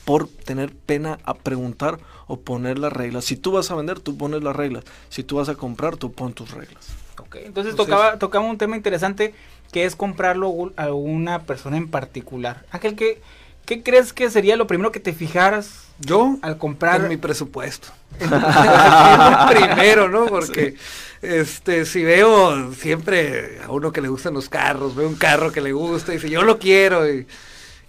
[0.05, 3.25] por tener pena a preguntar o poner las reglas.
[3.25, 4.85] Si tú vas a vender, tú pones las reglas.
[5.09, 6.89] Si tú vas a comprar, tú pon tus reglas.
[7.19, 9.35] Ok, entonces, entonces tocaba, tocaba un tema interesante
[9.73, 12.65] que es comprarlo a una persona en particular.
[12.71, 13.21] Ángel, ¿qué,
[13.67, 17.03] ¿qué crees que sería lo primero que te fijaras yo al comprar?
[17.03, 17.89] En mi presupuesto.
[18.19, 20.27] primero, ¿no?
[20.27, 20.77] Porque sí.
[21.23, 25.61] este si veo siempre a uno que le gustan los carros, veo un carro que
[25.61, 27.09] le gusta y dice, yo lo quiero.
[27.09, 27.27] Y,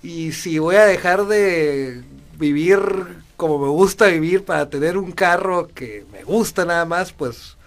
[0.03, 2.01] y si voy a dejar de
[2.37, 2.79] vivir
[3.41, 7.57] como me gusta vivir para tener un carro que me gusta nada más, pues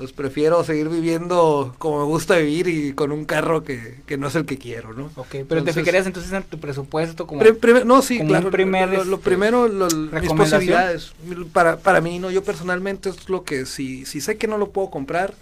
[0.00, 4.28] pues prefiero seguir viviendo como me gusta vivir y con un carro que, que no
[4.28, 5.10] es el que quiero, ¿no?
[5.14, 7.40] Ok, pero entonces, te fijarías entonces en tu presupuesto como...
[7.40, 8.50] Pre, pre, no, sí, como claro.
[8.50, 11.12] Primer, lo, lo, este, primero, lo, mis posibilidades.
[11.52, 14.70] Para, para mí, no, yo personalmente es lo que, si, si sé que no lo
[14.70, 15.34] puedo comprar,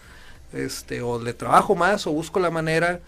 [0.52, 2.98] este, o le trabajo más o busco la manera,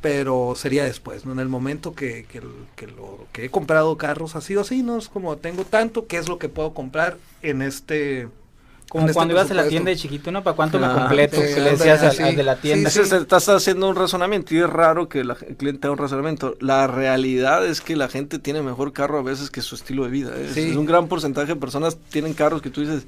[0.00, 1.30] pero sería después, ¿no?
[1.30, 2.42] En el momento que, que,
[2.74, 4.98] que, lo, que he comprado carros así o así, ¿no?
[4.98, 8.26] Es como tengo tanto, ¿qué es lo que puedo comprar en este
[8.88, 10.42] como cuando ibas a la tienda de chiquito, ¿no?
[10.42, 11.36] ¿Para cuánto ah, me completo?
[11.36, 12.88] Sí, que le decías al, al, de la tienda.
[12.88, 13.14] Sí, sí.
[13.16, 16.56] Estás haciendo un razonamiento y es raro que la, el cliente haga un razonamiento.
[16.60, 20.10] La realidad es que la gente tiene mejor carro a veces que su estilo de
[20.10, 20.36] vida.
[20.36, 23.06] Es, es un gran porcentaje de personas tienen carros que tú dices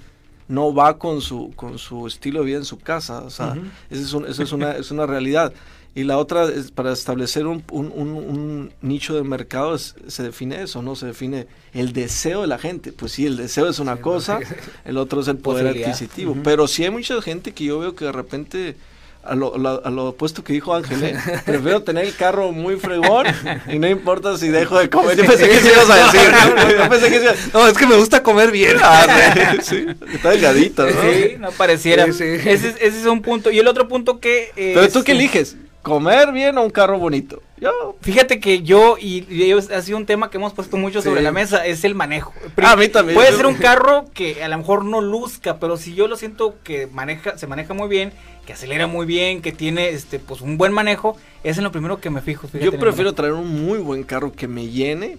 [0.49, 3.21] no va con su con su estilo de vida en su casa.
[3.21, 3.71] O sea, uh -huh.
[3.91, 5.53] eso, es, un, eso es, una, es una realidad.
[5.95, 10.23] Y la otra es para establecer un, un- un- un nicho de mercado es- se
[10.23, 10.95] define eso, ¿no?
[10.95, 12.93] Se define el deseo de la gente.
[12.93, 14.39] Pues sí, el deseo es una cosa,
[14.85, 16.37] el otro es el poder adquisitivo.
[16.45, 18.77] Pero sí hay mucha gente que yo veo que de repente,
[19.25, 19.53] a lo,
[19.85, 21.17] a lo opuesto que dijo Ángel, ¿eh?
[21.45, 23.27] prefiero tener el carro muy fregón
[23.71, 25.17] y no importa si dejo de comer.
[25.17, 26.31] Yo pensé que sí ibas a decir.
[26.79, 28.77] Yo pensé que sí ibas- No, es que me gusta comer bien.
[28.81, 30.93] Ah, sí, sí, está delgadito, ¿no?
[31.03, 32.07] Sí, no pareciera.
[32.07, 32.25] Sí, sí.
[32.25, 33.51] Ese, es- ese es un punto.
[33.51, 34.53] Y el otro punto que...
[34.55, 35.57] eh, Pero tú qué es- eliges,
[35.89, 37.43] comer bien o un carro bonito.
[37.61, 41.03] Yo, Fíjate que yo, y, y ellos- ha sido un tema que hemos puesto mucho
[41.03, 42.33] sobre la mesa, es el manejo.
[42.63, 43.17] A mí también.
[43.17, 46.55] Puede ser un carro que a lo mejor no luzca, pero si yo lo siento
[46.63, 48.13] que maneja, se maneja muy bien,
[48.47, 52.01] que acelera muy bien, que tiene este pues un buen manejo, es en lo primero
[52.01, 52.47] que me fijo.
[52.47, 55.19] fíjate, yo prefiero traer un muy buen carro que me llene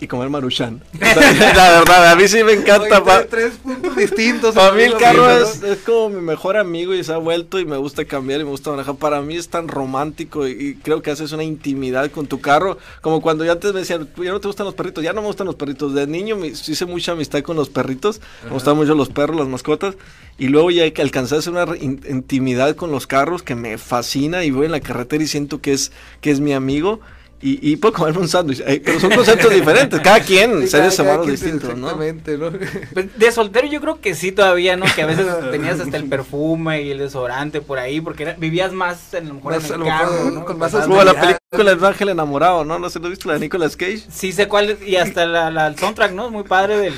[0.00, 0.82] y comer maruchan.
[1.00, 2.98] la verdad, a mí sí me encanta.
[2.98, 4.54] Oye, pa- tres puntos distintos.
[4.54, 7.64] Para mí el carro es, es como mi mejor amigo y se ha vuelto y
[7.66, 8.96] me gusta cambiar y me gusta manejar.
[8.96, 12.78] Para mí es tan romántico y, y creo que haces una intimidad con tu carro.
[13.02, 15.26] Como cuando yo antes me decían, ya no te gustan los perritos, ya no me
[15.26, 15.94] gustan los perritos.
[15.94, 19.48] De niño me hice mucha amistad con los perritos, me gustaban mucho los perros, las
[19.48, 19.96] mascotas.
[20.38, 23.76] Y luego ya que alcancé a hacer una in- intimidad con los carros que me
[23.76, 27.00] fascina y voy en la carretera y siento que es, que es mi amigo.
[27.42, 30.98] Y, y puedo comerme un sándwich, eh, pero son conceptos diferentes, cada quien, Sí, seres
[30.98, 31.86] humanos distintos, ¿no?
[31.90, 32.50] Exactamente, ¿no?
[32.92, 34.84] Pues, de soltero yo creo que sí todavía, ¿no?
[34.94, 38.72] Que a veces tenías hasta el perfume y el desodorante por ahí, porque era- vivías
[38.72, 40.44] más en, a lo mejor Más, en a el lo mejor, carro, ¿no?
[40.44, 42.78] con más Como la película El Ángel Enamorado, ¿no?
[42.78, 44.02] No sé, ¿lo has visto la de Nicolas Cage?
[44.10, 46.26] Sí sé cuál, y hasta la, la- el soundtrack, ¿no?
[46.26, 46.94] Es muy padre del...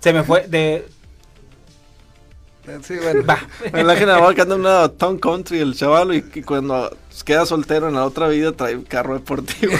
[0.00, 0.84] Se me fue, de...
[2.82, 3.24] Sí, bueno.
[3.26, 3.38] Va.
[3.72, 7.46] El Ángel Enamorado que anda en una town country, el chaval, y, y cuando queda
[7.46, 9.72] soltero en la otra vida trae un carro deportivo.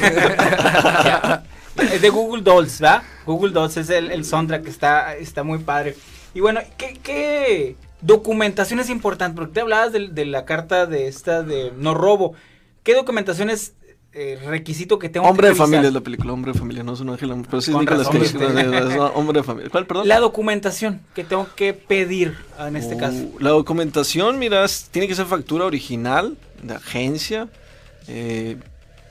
[1.77, 3.03] Es de Google Dolls, ¿va?
[3.25, 5.97] Google Dolls es el, el soundtrack que está, está muy padre.
[6.35, 9.37] Y bueno, ¿qué, qué documentación es importante?
[9.37, 12.35] Porque te hablabas de, de la carta de esta de no robo.
[12.83, 13.75] ¿Qué documentación es
[14.13, 16.95] eh, requisito que tengo hombre que de familia es la película, Hombre de familia, no
[16.95, 18.19] es un ángel, pero sí es Nicolas Cage.
[18.19, 18.39] viste.
[18.39, 19.71] no, es- es hombre de familia.
[19.71, 20.09] ¿Cuál, perdón?
[20.09, 23.19] La documentación que tengo que pedir en este Uh, caso.
[23.39, 27.49] La documentación, mira, tiene que ser factura original de agencia.
[28.09, 28.57] eh,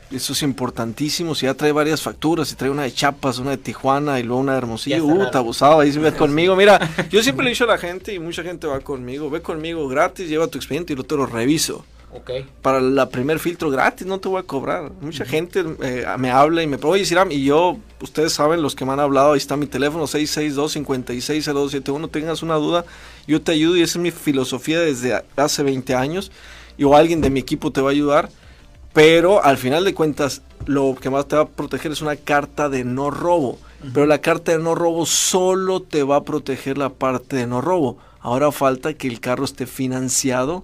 [0.10, 1.36] eso es importantísimo.
[1.36, 4.40] Si ya trae varias facturas, si trae una de Chiapas, una de Tijuana y luego
[4.42, 6.56] una de Hermosillo, está uh, te abusado, ahí se ve conmigo.
[6.56, 6.80] Mira,
[7.12, 9.86] yo siempre le he dicho a la gente y mucha gente va conmigo, ve conmigo
[9.90, 11.84] gratis, lleva tu expediente y yo te lo reviso.
[12.14, 12.32] Ok.
[12.62, 14.94] Para la primer filtro gratis, no te voy a cobrar.
[15.02, 18.86] Mucha gente eh, me habla y me oye, Siram, y yo, ustedes saben, los que
[18.86, 22.86] me han hablado, ahí está mi teléfono, 662-560271, tengas una duda,
[23.28, 26.32] yo te ayudo y esa es mi filosofía desde hace 20 años,
[26.78, 28.30] y o alguien de mi equipo te va a ayudar,
[28.94, 32.70] pero al final de cuentas, lo que más te va a proteger es una carta
[32.70, 33.60] de no robo.
[33.94, 37.62] Pero la carta de no robo solo te va a proteger la parte de no
[37.62, 38.00] robo.
[38.20, 40.64] Ahora falta que el carro esté financiado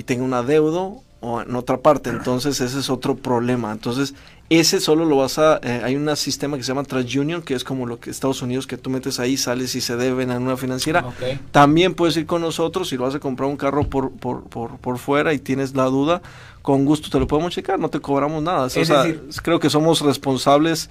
[0.00, 2.08] y tenga un adeudo o en otra parte.
[2.08, 3.70] Entonces ese es otro problema.
[3.70, 4.14] Entonces
[4.48, 5.60] ese solo lo vas a...
[5.62, 8.66] eh, hay un sistema que se llama TransUnion, que es como lo que Estados Unidos,
[8.66, 11.04] que tú metes ahí, sales y se deben en una financiera.
[11.52, 14.78] También puedes ir con nosotros si lo vas a comprar un carro por, por, por,
[14.78, 16.22] por fuera y tienes la duda,
[16.62, 18.62] con gusto te lo podemos checar, no te cobramos nada.
[18.62, 20.88] O Es sea, decir- creo que somos responsables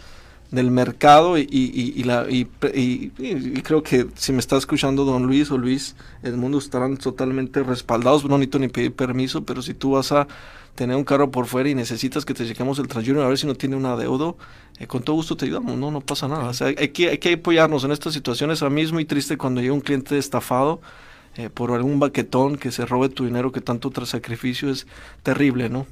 [0.51, 5.27] del mercado y, y, y- la, y, y- creo que si me está escuchando don
[5.27, 9.91] Luis o Luis Edmundo estarán totalmente respaldados, no necesito ni pedir permiso, pero si tú
[9.91, 10.27] vas a
[10.75, 13.45] tener un carro por fuera y necesitas que te chequemos el TransJunior a ver si
[13.47, 14.37] no tiene un adeudo,
[14.79, 16.45] eh, con todo gusto te ayudamos, no, no pasa nada.
[16.49, 18.63] O sea, hay que, hay que apoyarnos en estas situaciones.
[18.63, 20.81] A mí es muy triste cuando llega un cliente estafado
[21.35, 24.87] eh, por algún baquetón que se robe tu dinero que tanto sacrificio es
[25.23, 25.85] terrible, ¿no?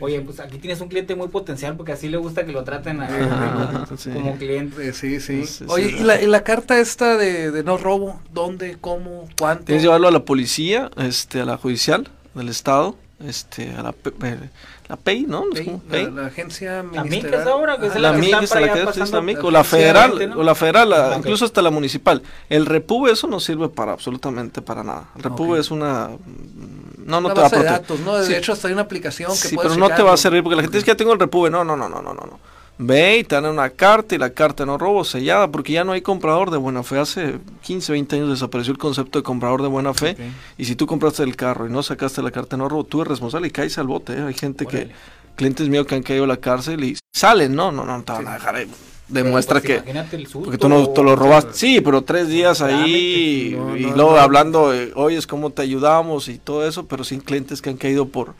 [0.00, 3.00] Oye, pues aquí tienes un cliente muy potencial porque así le gusta que lo traten
[3.00, 4.10] a- Ajá, sí.
[4.10, 4.88] como cliente.
[4.88, 5.44] Eh, Sí, sí.
[5.68, 5.96] Oye, sí.
[6.00, 8.20] ¿y la, y la carta esta de, de no robo?
[8.32, 8.76] ¿Dónde?
[8.80, 9.28] ¿Cómo?
[9.38, 9.64] ¿Cuánto?
[9.66, 13.90] Tienes que llevarlo a la policía, este, a la judicial del estado, este, a la,
[14.24, 14.50] eh,
[14.88, 15.44] la PEI, ¿no?
[15.90, 17.32] La, la agencia La ministerial.
[17.32, 19.20] MIC es ahora, que es Ah, la La está para la allá que es, la
[19.22, 22.22] la o la federal, o la federal, la- incluso hasta la municipal.
[22.50, 25.08] El repube eso no sirve para absolutamente para nada.
[25.16, 26.08] El repube es una...
[26.08, 27.80] mm, No, no Una te va a base de proteger.
[27.82, 28.16] datos, ¿no?
[28.16, 28.34] De Sí.
[28.34, 30.56] hecho, hasta hay una aplicación que Sí, puedes pero no te va a servir porque
[30.56, 31.50] la gente dice que ya tengo el repube.
[31.50, 32.38] No, no, no, no, no, no.
[32.78, 32.86] No.
[32.86, 35.92] Ve y te dan una carta y la carta no robo sellada porque ya no
[35.92, 36.98] hay comprador de buena fe.
[36.98, 40.16] Hace 15, 20 años desapareció el concepto de comprador de buena fe.
[40.58, 43.10] Y si tú compraste el carro y no sacaste la carta no robo, tú eres
[43.10, 44.14] responsable y caes al bote.
[44.14, 44.22] ¿eh?
[44.22, 44.88] Hay gente Órale.
[44.88, 44.94] que,
[45.36, 47.54] clientes míos que han caído a la cárcel y salen.
[47.54, 48.70] No, no, no, te van a dejar ahí.
[49.06, 49.76] Demuestra Pues que...
[49.76, 50.26] Imagínate el.
[50.28, 51.52] Porque tú no te lo robaste.
[51.52, 53.54] Sí, pero tres días ahí.
[53.56, 54.18] No, y no, luego no.
[54.18, 57.76] hablando, eh, oye, es cómo te ayudamos y todo eso, pero sin clientes que han
[57.76, 58.34] caído por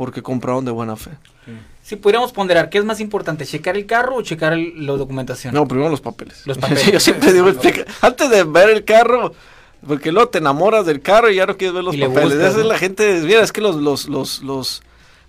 [0.00, 1.10] porque compraron de buena fe.
[1.82, 3.44] Si pudiéramos ponderar, ¿qué es más importante?
[3.44, 5.52] ¿Checar el carro o checar la documentación?
[5.52, 6.46] No, primero los papeles.
[6.46, 6.84] Los papeles.
[6.84, 9.34] Sí, yo siempre digo, explica- antes de ver el carro,
[9.86, 12.56] porque luego te enamoras del carro y ya no quieres ver los Y papeles.
[12.64, 14.82] la gente, mira, es que los, los, los, los,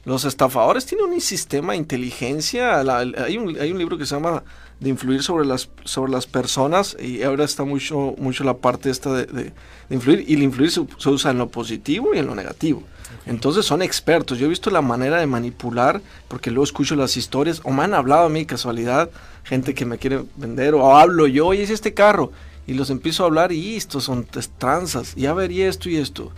[0.06, 2.80] los estafadores tienen un sistema de inteligencia.
[2.80, 4.42] hay, un, hay un libro que se llama
[4.82, 9.14] de influir sobre las, sobre las personas y ahora está mucho, mucho la parte esta
[9.14, 9.54] de, de,
[9.92, 12.84] influir y el influir se, usa en lo positivo y en lo negativo.
[13.28, 14.40] Entonces son expertos.
[14.40, 17.94] Yo he visto la manera de manipular porque luego escucho las historias o me han
[17.94, 19.12] hablado a mí casualidad,
[19.44, 22.32] gente que me quiere vender o hablo yo, oye, es este carro
[22.66, 24.26] y los empiezo a hablar y estos son
[24.58, 26.32] tranzas, ya vería esto y esto.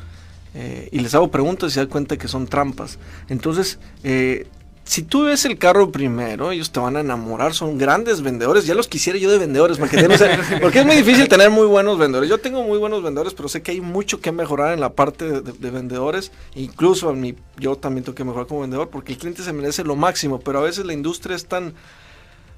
[0.53, 2.99] Eh, y les hago preguntas y se dan cuenta que son trampas.
[3.29, 4.47] Entonces, eh,
[4.85, 8.65] si tú ves el carro primero, ellos te van a enamorar, son grandes vendedores.
[8.65, 9.77] Ya los quisiera yo de vendedores,
[10.61, 12.29] porque, es muy difícil tener muy buenos vendedores.
[12.29, 15.41] Yo tengo muy buenos vendedores, pero sé que hay mucho que mejorar en la parte
[15.41, 16.31] de, vendedores.
[16.55, 19.85] Incluso a mí, yo también tengo que mejorar como vendedor, porque el cliente se merece
[19.85, 21.73] lo máximo, pero a veces la industria es tan...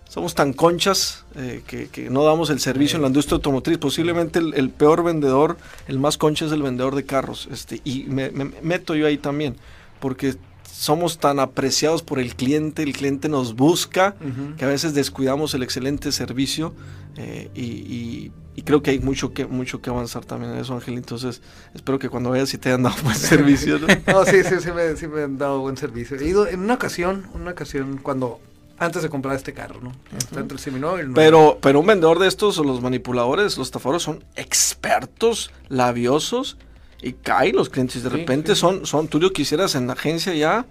[0.07, 3.79] Somos tan conchas eh, que, no damos el servicio en la industria automotriz.
[3.79, 5.57] Posiblemente el, peor vendedor,
[5.87, 7.49] el más concha es el vendedor de carros.
[7.51, 9.57] Este, y me meto yo ahí también,
[9.99, 10.35] porque
[10.77, 14.15] somos tan apreciados por el cliente, el cliente nos busca,
[14.57, 16.73] que a veces descuidamos el excelente servicio
[17.15, 18.31] eh, y,
[18.63, 20.95] creo que hay mucho que mucho que avanzar también en eso, Ángel.
[20.95, 21.41] Entonces,
[21.75, 23.79] espero que cuando vayas y te hayan dado buen servicio.
[23.79, 23.87] ¿no?
[24.25, 24.55] sí, sí,
[24.97, 26.17] sí me, han dado buen servicio.
[26.17, 28.39] He ido en una ocasión, una ocasión cuando
[28.77, 29.91] antes de comprar este carro, ¿no?
[30.37, 35.51] entre el Pero, pero un vendedor de estos, o los manipuladores, los estafadores, son expertos,
[35.69, 36.57] labiosos
[37.01, 38.03] y cae los clientes.
[38.03, 40.65] De repente son, son, tú lo quisieras en la agencia ya.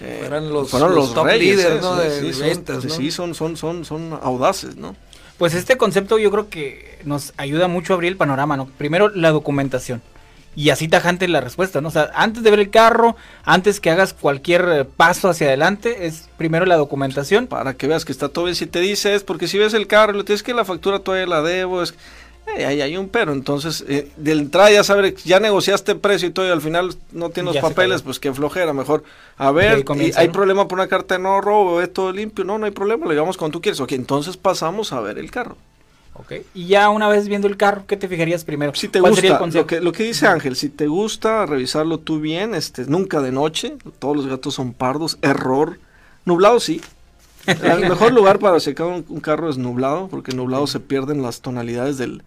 [0.00, 1.96] Eh, fueron los, fueron los, top líderes, ¿no?
[1.96, 4.96] de, ventas, sí, son, son, son, son audaces, ¿no?
[5.36, 8.66] Pues este concepto yo creo que nos ayuda mucho a abrir el panorama, ¿no?
[8.66, 10.00] Primero la documentación.
[10.54, 11.88] Y así tajante la respuesta, ¿no?
[11.88, 16.06] O sea, antes de ver el carro, antes que hagas cualquier eh, paso hacia adelante,
[16.06, 17.46] es primero la documentación.
[17.46, 18.54] Para que veas que está todo bien.
[18.54, 21.42] Si te dices, porque si ves el carro, le tienes que la factura todavía la
[21.42, 21.94] debo, es
[22.56, 26.30] eh, ahí hay un pero, entonces eh, de entrada ya sabes, ya negociaste precio y
[26.32, 29.04] todo y al final no tienes los papeles, pues qué flojera, mejor,
[29.36, 29.84] a ver,
[30.16, 33.06] hay problema por una carta de no robo, es todo limpio, no, no hay problema,
[33.06, 35.56] lo llevamos cuando tú quieres, ok, entonces pasamos a ver el carro.
[36.14, 38.74] Ok, y ya una vez viendo el carro, ¿qué te fijarías primero?
[38.74, 42.54] Si te gusta, lo que, lo que dice Ángel, si te gusta revisarlo tú bien,
[42.54, 45.78] este, nunca de noche, todos los gatos son pardos, error,
[46.26, 46.82] nublado sí,
[47.46, 51.98] el mejor lugar para checar un, carro es nublado, porque nublado se pierden las tonalidades
[51.98, 52.22] del,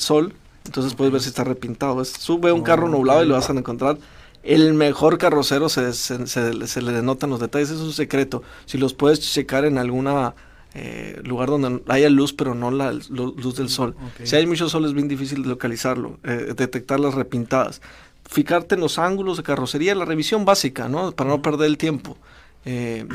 [0.00, 0.34] sol.
[0.64, 2.04] Entonces puedes ver si está repintado.
[2.04, 3.98] sube un carro nublado y lo vas a encontrar.
[4.42, 7.70] El mejor carrocero se, se, le denotan los detalles.
[7.70, 8.42] Es un secreto.
[8.66, 10.34] Si los puedes checar en alguna
[10.74, 13.94] eh, lugar donde haya luz, pero no la luz del sol.
[14.22, 17.80] Si hay mucho sol es bien difícil localizarlo, eh, detectar las repintadas.
[18.28, 21.12] Fijarte en los ángulos de carrocería, la revisión básica, ¿no?
[21.12, 22.16] Para no perder el tiempo.
[22.64, 23.06] Eh,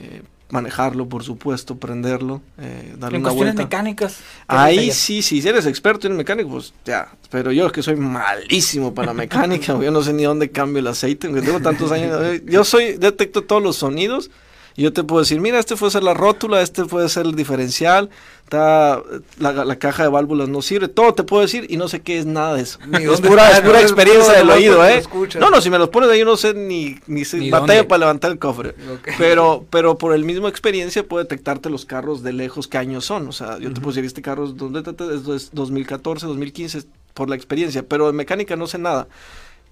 [0.00, 4.18] eh manejarlo, por supuesto, prenderlo, eh, darle en una cuestiones mecánicas.
[4.46, 7.96] Ahí sí, sí, si eres experto en mecánico, pues ya, pero yo es que soy
[7.96, 11.92] malísimo para la mecánica, yo no sé ni dónde cambio el aceite, aunque tengo tantos
[11.92, 14.30] años, eh, yo soy, detecto todos los sonidos,
[14.78, 17.34] y yo te puedo decir, mira, este puede ser la rótula, este puede ser el
[17.34, 18.10] diferencial,
[18.44, 19.02] está,
[19.40, 22.26] la, caja de válvulas no sirve, todo te puedo decir y no sé qué es
[22.26, 22.78] nada de eso.
[22.92, 25.02] es pura, pura experiencia del oído, ¿eh?
[25.40, 28.30] No, no, si me los pones ahí yo no sé ni, ni, batalla para levantar
[28.30, 28.76] el cofre.
[29.18, 33.26] Pero, pero por el mismo experiencia puedo detectarte los carros de lejos qué años son.
[33.26, 37.82] O sea, yo te puedo decir, este carro es, es 2014, 2015, por la experiencia,
[37.82, 39.08] pero de mecánica no sé nada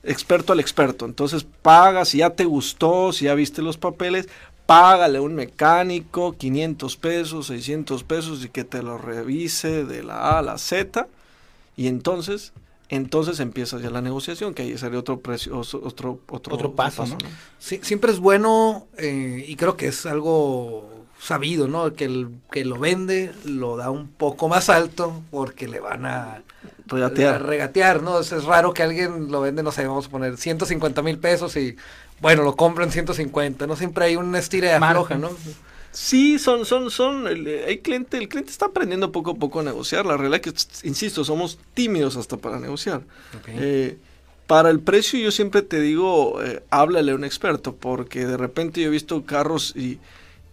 [0.03, 1.05] experto al experto.
[1.05, 4.29] Entonces pagas, si ya te gustó, si ya viste los papeles,
[4.67, 10.17] págale a un mecánico 500 pesos, 600 pesos y que te lo revise de la
[10.17, 11.09] A a la Z
[11.77, 12.53] y entonces
[12.89, 17.05] entonces empieza ya la negociación, que ahí sería otro precio, otro, otro, otro paso.
[17.05, 17.17] ¿no?
[17.59, 20.89] siempre es bueno, eh, y creo que es algo
[21.21, 21.93] sabido, ¿no?
[21.95, 26.43] Que el que lo vende lo da un poco más alto porque le van a
[26.87, 28.21] regatear, regatear ¿no?
[28.21, 31.77] Es, raro que alguien lo vende, no sé, vamos a poner 150 mil pesos y
[32.21, 33.77] bueno, lo compro en 150, ¿no?
[33.77, 35.31] Siempre hay un estilo de afloja, ¿no?
[35.93, 39.63] Sí, son, son, son, el, hay cliente, el cliente está aprendiendo poco a poco a
[39.63, 40.05] negociar.
[40.05, 43.01] La realidad es que, insisto, somos tímidos hasta para negociar.
[43.49, 43.97] Eh,
[44.47, 48.83] para el precio yo siempre te digo, eh, háblale a un experto, porque de repente
[48.83, 49.99] yo he visto carros y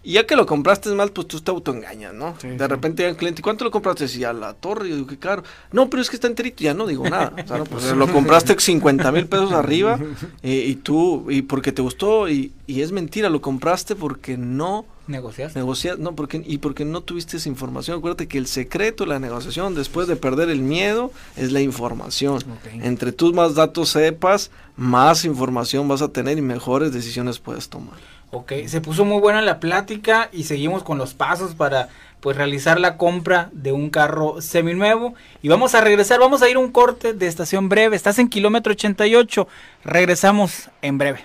[0.06, 2.36] y ya que lo compraste mal, pues tú te autoengañas, ¿no?
[2.44, 4.10] de repente llega el cliente, ¿cuánto lo compraste?
[4.10, 5.44] Si a la torre, yo digo, qué caro.
[5.72, 7.34] No, pero es que está enterito, ya no digo nada.
[7.42, 9.98] O sea, no, pues, lo compraste 50 mil pesos arriba
[10.44, 14.86] eh, y tú, y porque te gustó, y, y, es mentira, lo compraste porque no...
[15.08, 15.58] ¿Negociaste?
[15.60, 17.98] Negociaste, no, porque, y porque no tuviste esa información.
[17.98, 22.44] Acuérdate que el secreto de la negociación, después de perder el miedo, es la información.
[22.82, 27.98] Entre tus más datos sepas, más información vas a tener y mejores decisiones puedes tomar.
[28.36, 32.80] Ok, se puso muy buena la plática y seguimos con los pasos para pues realizar
[32.80, 35.14] la compra de un carro seminuevo.
[35.44, 37.96] Y vamos a regresar, vamos a ir a un corte de estación breve.
[37.96, 39.48] Estás en kilómetro 88,
[39.84, 41.20] regresamos en breve.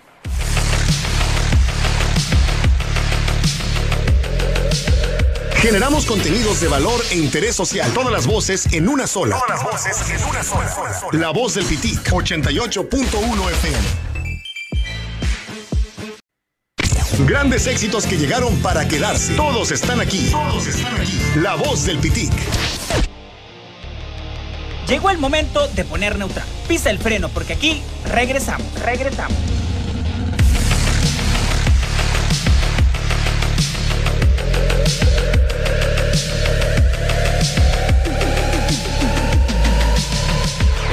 [5.56, 7.90] Generamos contenidos de valor e interés social.
[7.94, 9.40] Todas las voces en una sola.
[9.46, 10.68] Todas las voces en una sola.
[11.12, 14.07] La voz del PITIC 88.1 FM.
[17.29, 19.35] Grandes éxitos que llegaron para quedarse.
[19.35, 20.31] Todos están aquí.
[20.31, 21.20] Todos están aquí.
[21.37, 22.33] La voz del Pitic.
[24.89, 26.47] Llegó el momento de poner neutral.
[26.66, 29.37] Pisa el freno porque aquí regresamos, regresamos.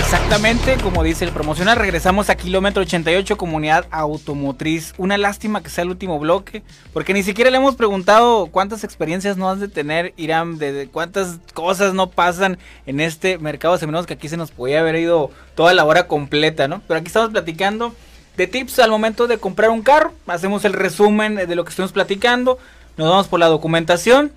[0.06, 4.94] Exactamente, como dice el promocional, regresamos a kilómetro 88, comunidad automotriz.
[5.00, 6.62] Una lástima que sea el último bloque,
[6.94, 11.40] porque ni siquiera le hemos preguntado cuántas experiencias no has de tener, Irán, de, cuántas
[11.56, 15.74] cosas no pasan en este mercado de que aquí se nos podía haber ido toda
[15.74, 16.84] la hora completa, ¿no?
[16.88, 17.96] Pero aquí estamos platicando
[18.38, 21.92] de tips al momento de comprar un carro, hacemos el resumen de lo que estamos
[21.92, 22.60] platicando,
[22.96, 24.32] nos vamos por la documentación,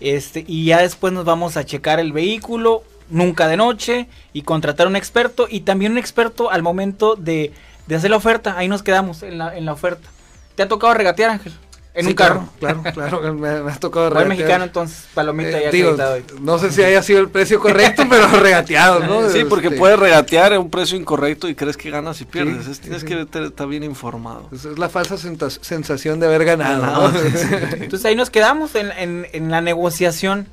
[0.00, 2.82] este, y ya después nos vamos a checar el vehículo,
[3.14, 7.52] nunca de noche y contratar un experto y también un experto al momento de,
[7.86, 8.58] de hacer la oferta.
[8.58, 10.08] Ahí nos quedamos en la, en la oferta.
[10.56, 11.52] ¿Te ha tocado regatear, Ángel?
[11.94, 12.48] En un carro.
[12.58, 14.28] Claro, claro, me, ha tocado regatear.
[14.28, 18.98] mexicano entonces, palomita eh, ya No sé si haya sido el precio correcto, pero regateado,
[18.98, 19.30] ¿no?
[19.30, 22.80] Sí, porque este, puedes regatear a un precio incorrecto y crees que ganas y pierdes.
[22.80, 24.48] tienes que estar bien informado.
[24.50, 27.12] es la falsa sensación de haber ganado.
[27.74, 30.48] Entonces ahí nos quedamos en, en, en la negociación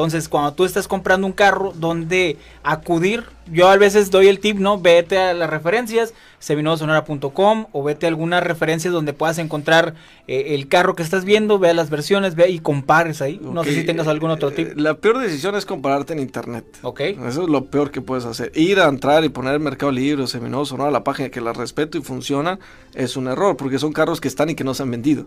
[0.00, 3.24] entonces, cuando tú estás comprando un carro, donde acudir?
[3.52, 4.80] Yo a veces doy el tip, ¿no?
[4.80, 9.94] Vete a las referencias, seminodosonora.com o vete a algunas referencias donde puedas encontrar
[10.26, 13.38] eh, el carro que estás viendo, vea las versiones, ve y compares ahí.
[13.42, 14.72] No sé si tengas algún otro tip.
[14.76, 16.64] La peor decisión es compararte en internet.
[16.82, 17.00] Ok.
[17.00, 18.52] Eso es lo peor que puedes hacer.
[18.54, 21.52] Ir a entrar y poner el Mercado Libre o Seminodo Sonora, la página que la
[21.52, 22.58] respeto y funciona,
[22.94, 25.26] es un error, porque son carros que están y que no se han vendido.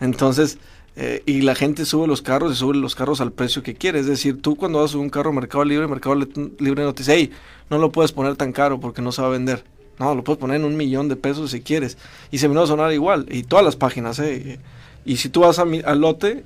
[0.00, 0.58] Entonces,
[0.94, 4.00] eh, y la gente sube los carros y sube los carros al precio que quiere.
[4.00, 7.14] Es decir, tú cuando vas a un carro Mercado Libre, Mercado Libre no te dice,
[7.14, 7.30] hey,
[7.70, 9.64] no lo puedes poner tan caro porque no se va a vender.
[9.98, 11.96] No, lo puedes poner en un millón de pesos si quieres.
[12.30, 13.26] Y se me va a sonar igual.
[13.30, 14.58] Y todas las páginas, ¿eh?
[15.04, 16.44] Y si tú vas a al lote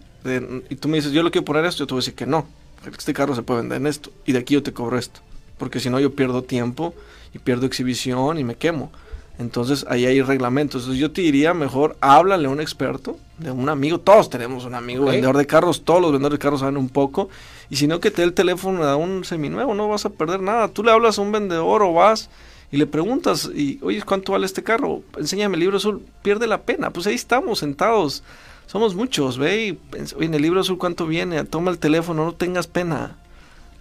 [0.68, 2.26] y tú me dices, yo lo quiero poner esto, yo te voy a decir que
[2.26, 2.46] no.
[2.86, 4.10] Este carro se puede vender en esto.
[4.24, 5.20] Y de aquí yo te cobro esto.
[5.58, 6.94] Porque si no, yo pierdo tiempo
[7.34, 8.90] y pierdo exhibición y me quemo.
[9.38, 10.82] Entonces ahí hay reglamentos.
[10.82, 14.00] Entonces yo te diría mejor háblale a un experto, de un amigo.
[14.00, 17.28] Todos tenemos un amigo vendedor de carros, todos los vendedores de carros saben un poco.
[17.68, 20.40] Y si no, que te dé el teléfono a un seminuevo, no vas a perder
[20.40, 20.68] nada.
[20.68, 22.30] Tú le hablas a un vendedor o vas
[22.70, 25.02] y le preguntas, y oye, ¿cuánto vale este carro?
[25.16, 26.90] Enséñame el libro azul, pierde la pena.
[26.90, 28.24] Pues ahí estamos sentados.
[28.66, 29.78] Somos muchos, ve, y,
[30.16, 31.44] oye, en el libro azul, ¿cuánto viene?
[31.44, 33.16] Toma el teléfono, no tengas pena.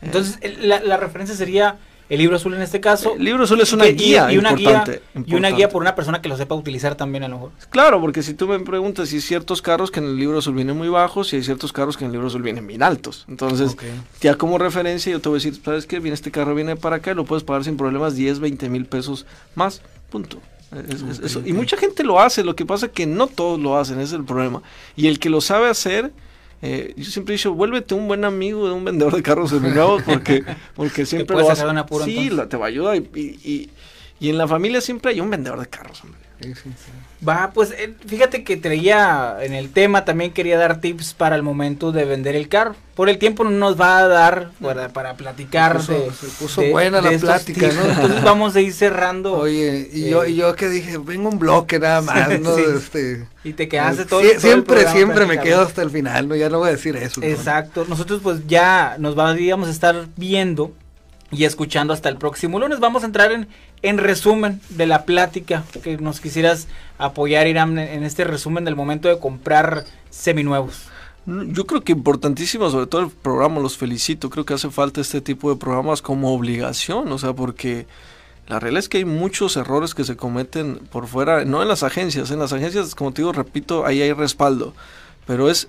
[0.01, 1.79] Entonces, la, la referencia sería
[2.09, 3.15] el libro azul en este caso.
[3.15, 4.83] El libro azul es una guía, y, una guía
[5.25, 7.51] y una guía por una persona que lo sepa utilizar también a lo mejor.
[7.69, 10.53] Claro, porque si tú me preguntas si hay ciertos carros que en el libro azul
[10.53, 13.25] vienen muy bajos y hay ciertos carros que en el libro azul vienen bien altos.
[13.27, 13.75] Entonces,
[14.21, 15.99] ya como referencia yo te voy a decir, ¿sabes qué?
[15.99, 18.85] Viene este carro viene para acá y lo puedes pagar sin problemas 10, 20 mil
[18.85, 19.25] pesos
[19.55, 19.81] más.
[20.09, 20.39] Punto.
[21.45, 24.15] Y mucha gente lo hace, lo que pasa es que no todos lo hacen, ese
[24.15, 24.61] es el problema.
[24.95, 26.11] Y el que lo sabe hacer
[26.61, 30.01] eh, yo siempre he dicho, vuélvete un buen amigo de un vendedor de carros seminuevos
[30.05, 30.43] porque,
[30.75, 33.69] porque siempre lo vas, apuro, Sí, te va a ayudar y, y,
[34.19, 36.03] y, en la familia siempre hay un vendedor de carros.
[36.03, 36.24] Hombre.
[37.27, 41.43] Va, pues eh, fíjate que traía en el tema, también quería dar tips para el
[41.43, 42.75] momento de vender el carro.
[42.93, 45.81] Por el tiempo no nos va a dar para, para platicar.
[45.81, 45.95] Se
[46.39, 47.89] puso, buena la plática, ¿no?
[47.89, 49.33] Entonces vamos a ir cerrando.
[49.33, 52.57] Oye, y, yo, y yo que dije, vengo un bloque nada más, ¿no?
[52.57, 56.35] Este, y te quedaste todo, Siempre, siempre me quedo hasta el final, ¿no?
[56.35, 57.21] Ya no voy a decir eso.
[57.23, 57.85] Exacto.
[57.87, 60.73] Nosotros pues ya nos vamos a estar viendo
[61.31, 62.79] y escuchando hasta el próximo lunes.
[62.79, 63.47] Vamos a entrar en,
[63.85, 66.67] en resumen de la plática que nos quisieras
[66.97, 70.87] apoyar, Irán, en este resumen del momento de comprar seminuevos.
[71.27, 74.29] Yo creo que importantísimo, sobre todo el programa, los felicito.
[74.29, 77.85] Creo que hace falta este tipo de programas como obligación, o sea, porque
[78.47, 81.83] la realidad es que hay muchos errores que se cometen por fuera, no en las
[81.83, 82.31] agencias.
[82.31, 84.73] En las agencias, como te digo, repito, ahí hay respaldo,
[85.27, 85.67] pero es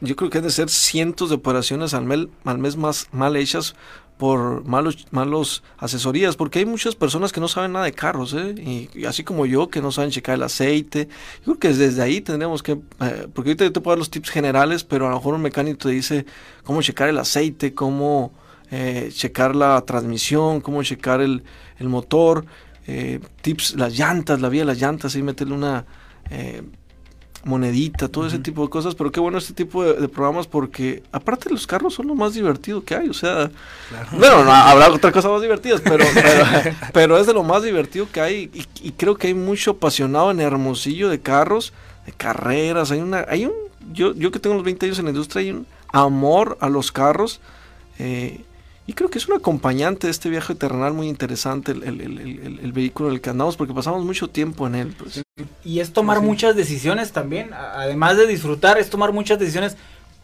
[0.00, 3.74] yo creo que han de ser cientos de operaciones al, al mes más mal hechas
[4.20, 8.54] por malos, malos asesorías, porque hay muchas personas que no saben nada de carros, ¿eh?
[8.94, 11.08] y, así como yo, que no saben checar el aceite.
[11.38, 14.10] Yo creo que desde ahí tendríamos que, eh, porque ahorita yo te puedo dar los
[14.10, 16.26] tips generales, pero a lo mejor un mecánico te dice
[16.64, 18.34] cómo checar el aceite, cómo
[18.70, 21.42] eh, checar la transmisión, cómo checar el,
[21.78, 22.44] el motor,
[22.86, 25.86] eh, tips, las llantas, la vía de las llantas, y meterle una
[27.44, 31.50] monedita, todo ese tipo de cosas, pero qué bueno este tipo de, programas porque aparte
[31.50, 33.50] los carros son lo más divertido que hay, o sea,
[34.12, 36.04] bueno, no, habrá otras cosas más divertidas, pero,
[36.92, 38.50] pero, es de lo más divertido que hay
[38.82, 41.72] y, creo que hay mucho apasionado en Hermosillo de carros,
[42.06, 43.52] de carreras, hay una, hay un,
[43.92, 46.92] yo, yo que tengo los 20 años en la industria, hay un, amor a los
[46.92, 47.40] carros.
[47.98, 48.40] Eh,
[48.86, 52.60] y creo que es un acompañante de este viaje terrenal muy interesante el, el, el,
[52.62, 54.96] el, vehículo en el que andamos porque pasamos mucho tiempo en él.
[54.98, 55.22] Pues.
[55.64, 59.76] Y es tomar muchas decisiones también, además de disfrutar, es tomar muchas decisiones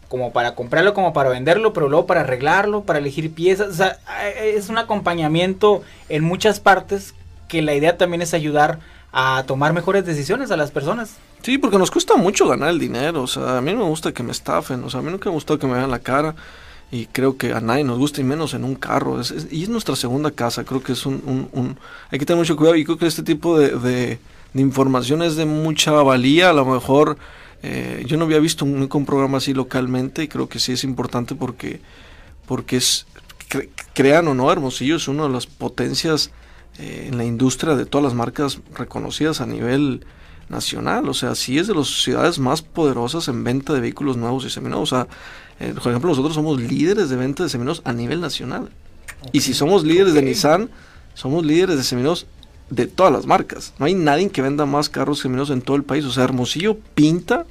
[0.09, 3.69] como para comprarlo, como para venderlo, pero luego para arreglarlo, para elegir piezas.
[3.69, 3.99] O sea,
[4.41, 7.13] es un acompañamiento en muchas partes
[7.47, 8.79] que la idea también es ayudar
[9.11, 11.15] a tomar mejores decisiones a las personas.
[11.41, 13.23] Sí, porque nos cuesta mucho ganar el dinero.
[13.23, 14.83] O sea, a mí no me gusta que me estafen.
[14.83, 16.35] O sea, a mí nunca me gusta que me vean la cara
[16.89, 19.19] y creo que a nadie nos gusta y menos en un carro.
[19.51, 21.77] y es nuestra segunda casa, creo que es un, un,
[22.09, 24.19] Hay que tener mucho cuidado y creo que este tipo de, de,
[24.53, 26.49] información es de mucha valía.
[26.49, 27.17] A lo mejor
[27.61, 30.83] eh, yo no había visto un, un, programa así localmente y creo que sí es
[30.83, 31.81] importante porque,
[32.45, 33.05] porque es,
[33.93, 36.31] crean o no, Hermosillo es una de las potencias
[36.79, 40.05] eh, en la industria de todas las marcas reconocidas a nivel
[40.49, 41.09] nacional.
[41.09, 44.49] O sea, sí es de las ciudades más poderosas en venta de vehículos nuevos y
[44.49, 44.93] seminuevos.
[44.93, 45.07] O sea,
[45.59, 48.69] eh, por ejemplo, nosotros somos líderes de venta de seminuevos a nivel nacional.
[49.31, 50.69] Y si somos líderes de Nissan,
[51.13, 52.27] somos líderes de seminuevos
[52.69, 53.73] de todas las marcas.
[53.79, 56.05] No hay nadie que venda más carros seminuevos en todo el país.
[56.05, 57.45] O sea, Hermosillo pinta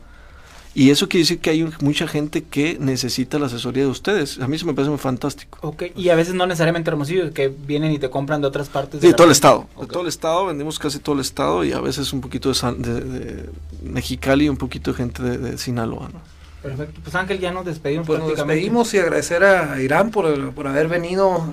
[0.76, 4.38] y eso quiere decir que hay mucha gente que necesita la asesoría de ustedes.
[4.40, 5.58] A mí eso me parece muy fantástico.
[5.62, 9.00] Ok, y a veces no necesariamente Hermosillo, que vienen y te compran de otras partes.
[9.00, 9.66] De, todo el estado.
[9.80, 13.00] De todo el estado, vendimos casi todo el estado y a veces un poquito de,
[13.00, 13.50] de,
[13.84, 16.20] Mexicali y un poquito de gente de, Sinaloa, ¿no?
[16.62, 18.06] Perfecto, pues Ángel, ya nos despedimos.
[18.06, 21.44] Pues nos despedimos y agradecer a Irán por, por haber venido.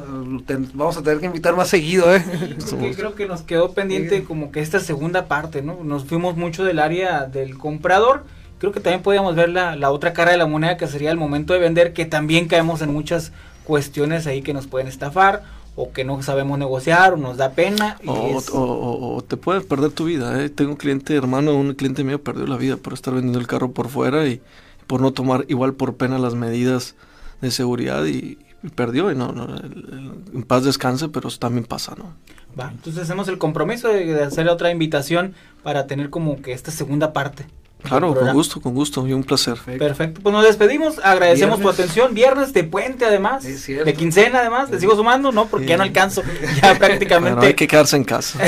[0.74, 2.24] vamos a tener que invitar más seguido, ¿eh?
[2.96, 5.84] creo que nos quedó pendiente como que esta segunda parte, ¿no?
[5.84, 8.24] Nos fuimos mucho del área del comprador
[8.64, 11.18] creo que también podríamos ver la, la, otra cara de la moneda que sería el
[11.18, 13.34] momento de vender, que también caemos en muchas
[13.66, 15.44] cuestiones ahí que nos pueden estafar
[15.76, 17.98] o que no sabemos negociar o nos da pena.
[18.06, 20.42] o, o, te puedes perder tu vida.
[20.42, 20.50] ¿eh?
[20.50, 23.72] Tengo un cliente hermano, un cliente mío perdió la vida por estar vendiendo el carro
[23.72, 24.42] por fuera y
[24.88, 26.96] por no tomar igual por pena las medidas
[27.42, 28.38] de seguridad y,
[28.76, 32.14] perdió y no, no en paz descanse, pero eso también pasa, ¿no?
[32.58, 37.12] Va, entonces hacemos el compromiso de hacer otra invitación para tener como que esta segunda
[37.12, 37.46] parte.
[37.84, 39.58] Claro, con gusto, con gusto y un placer.
[39.78, 40.22] Perfecto.
[40.22, 42.14] pues nos despedimos, agradecemos tu atención.
[42.14, 45.32] Viernes de puente además, de quincena además, ¿te sigo sumando?
[45.32, 46.24] No, porque ya no alcanzo,
[46.62, 47.46] ya prácticamente.
[47.46, 48.40] hay que quedarse en casa.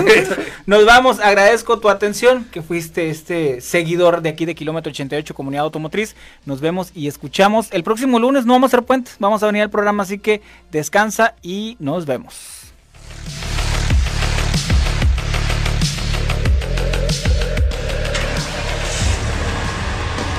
[0.66, 5.64] nos vamos, agradezco tu atención, que fuiste este seguidor de aquí de Kilómetro 88, Comunidad
[5.64, 6.16] Automotriz.
[6.44, 7.68] Nos vemos y escuchamos.
[7.70, 10.42] El próximo lunes no vamos a hacer puentes, vamos a venir al programa, así que
[10.72, 12.34] descansa y nos vemos.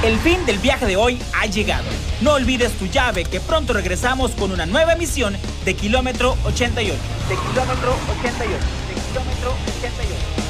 [0.03, 1.85] El fin del viaje de hoy ha llegado.
[2.21, 6.97] No olvides tu llave que pronto regresamos con una nueva emisión de Kilómetro 88.
[7.29, 8.65] De Kilómetro 88.
[8.87, 10.44] De Kilómetro 88.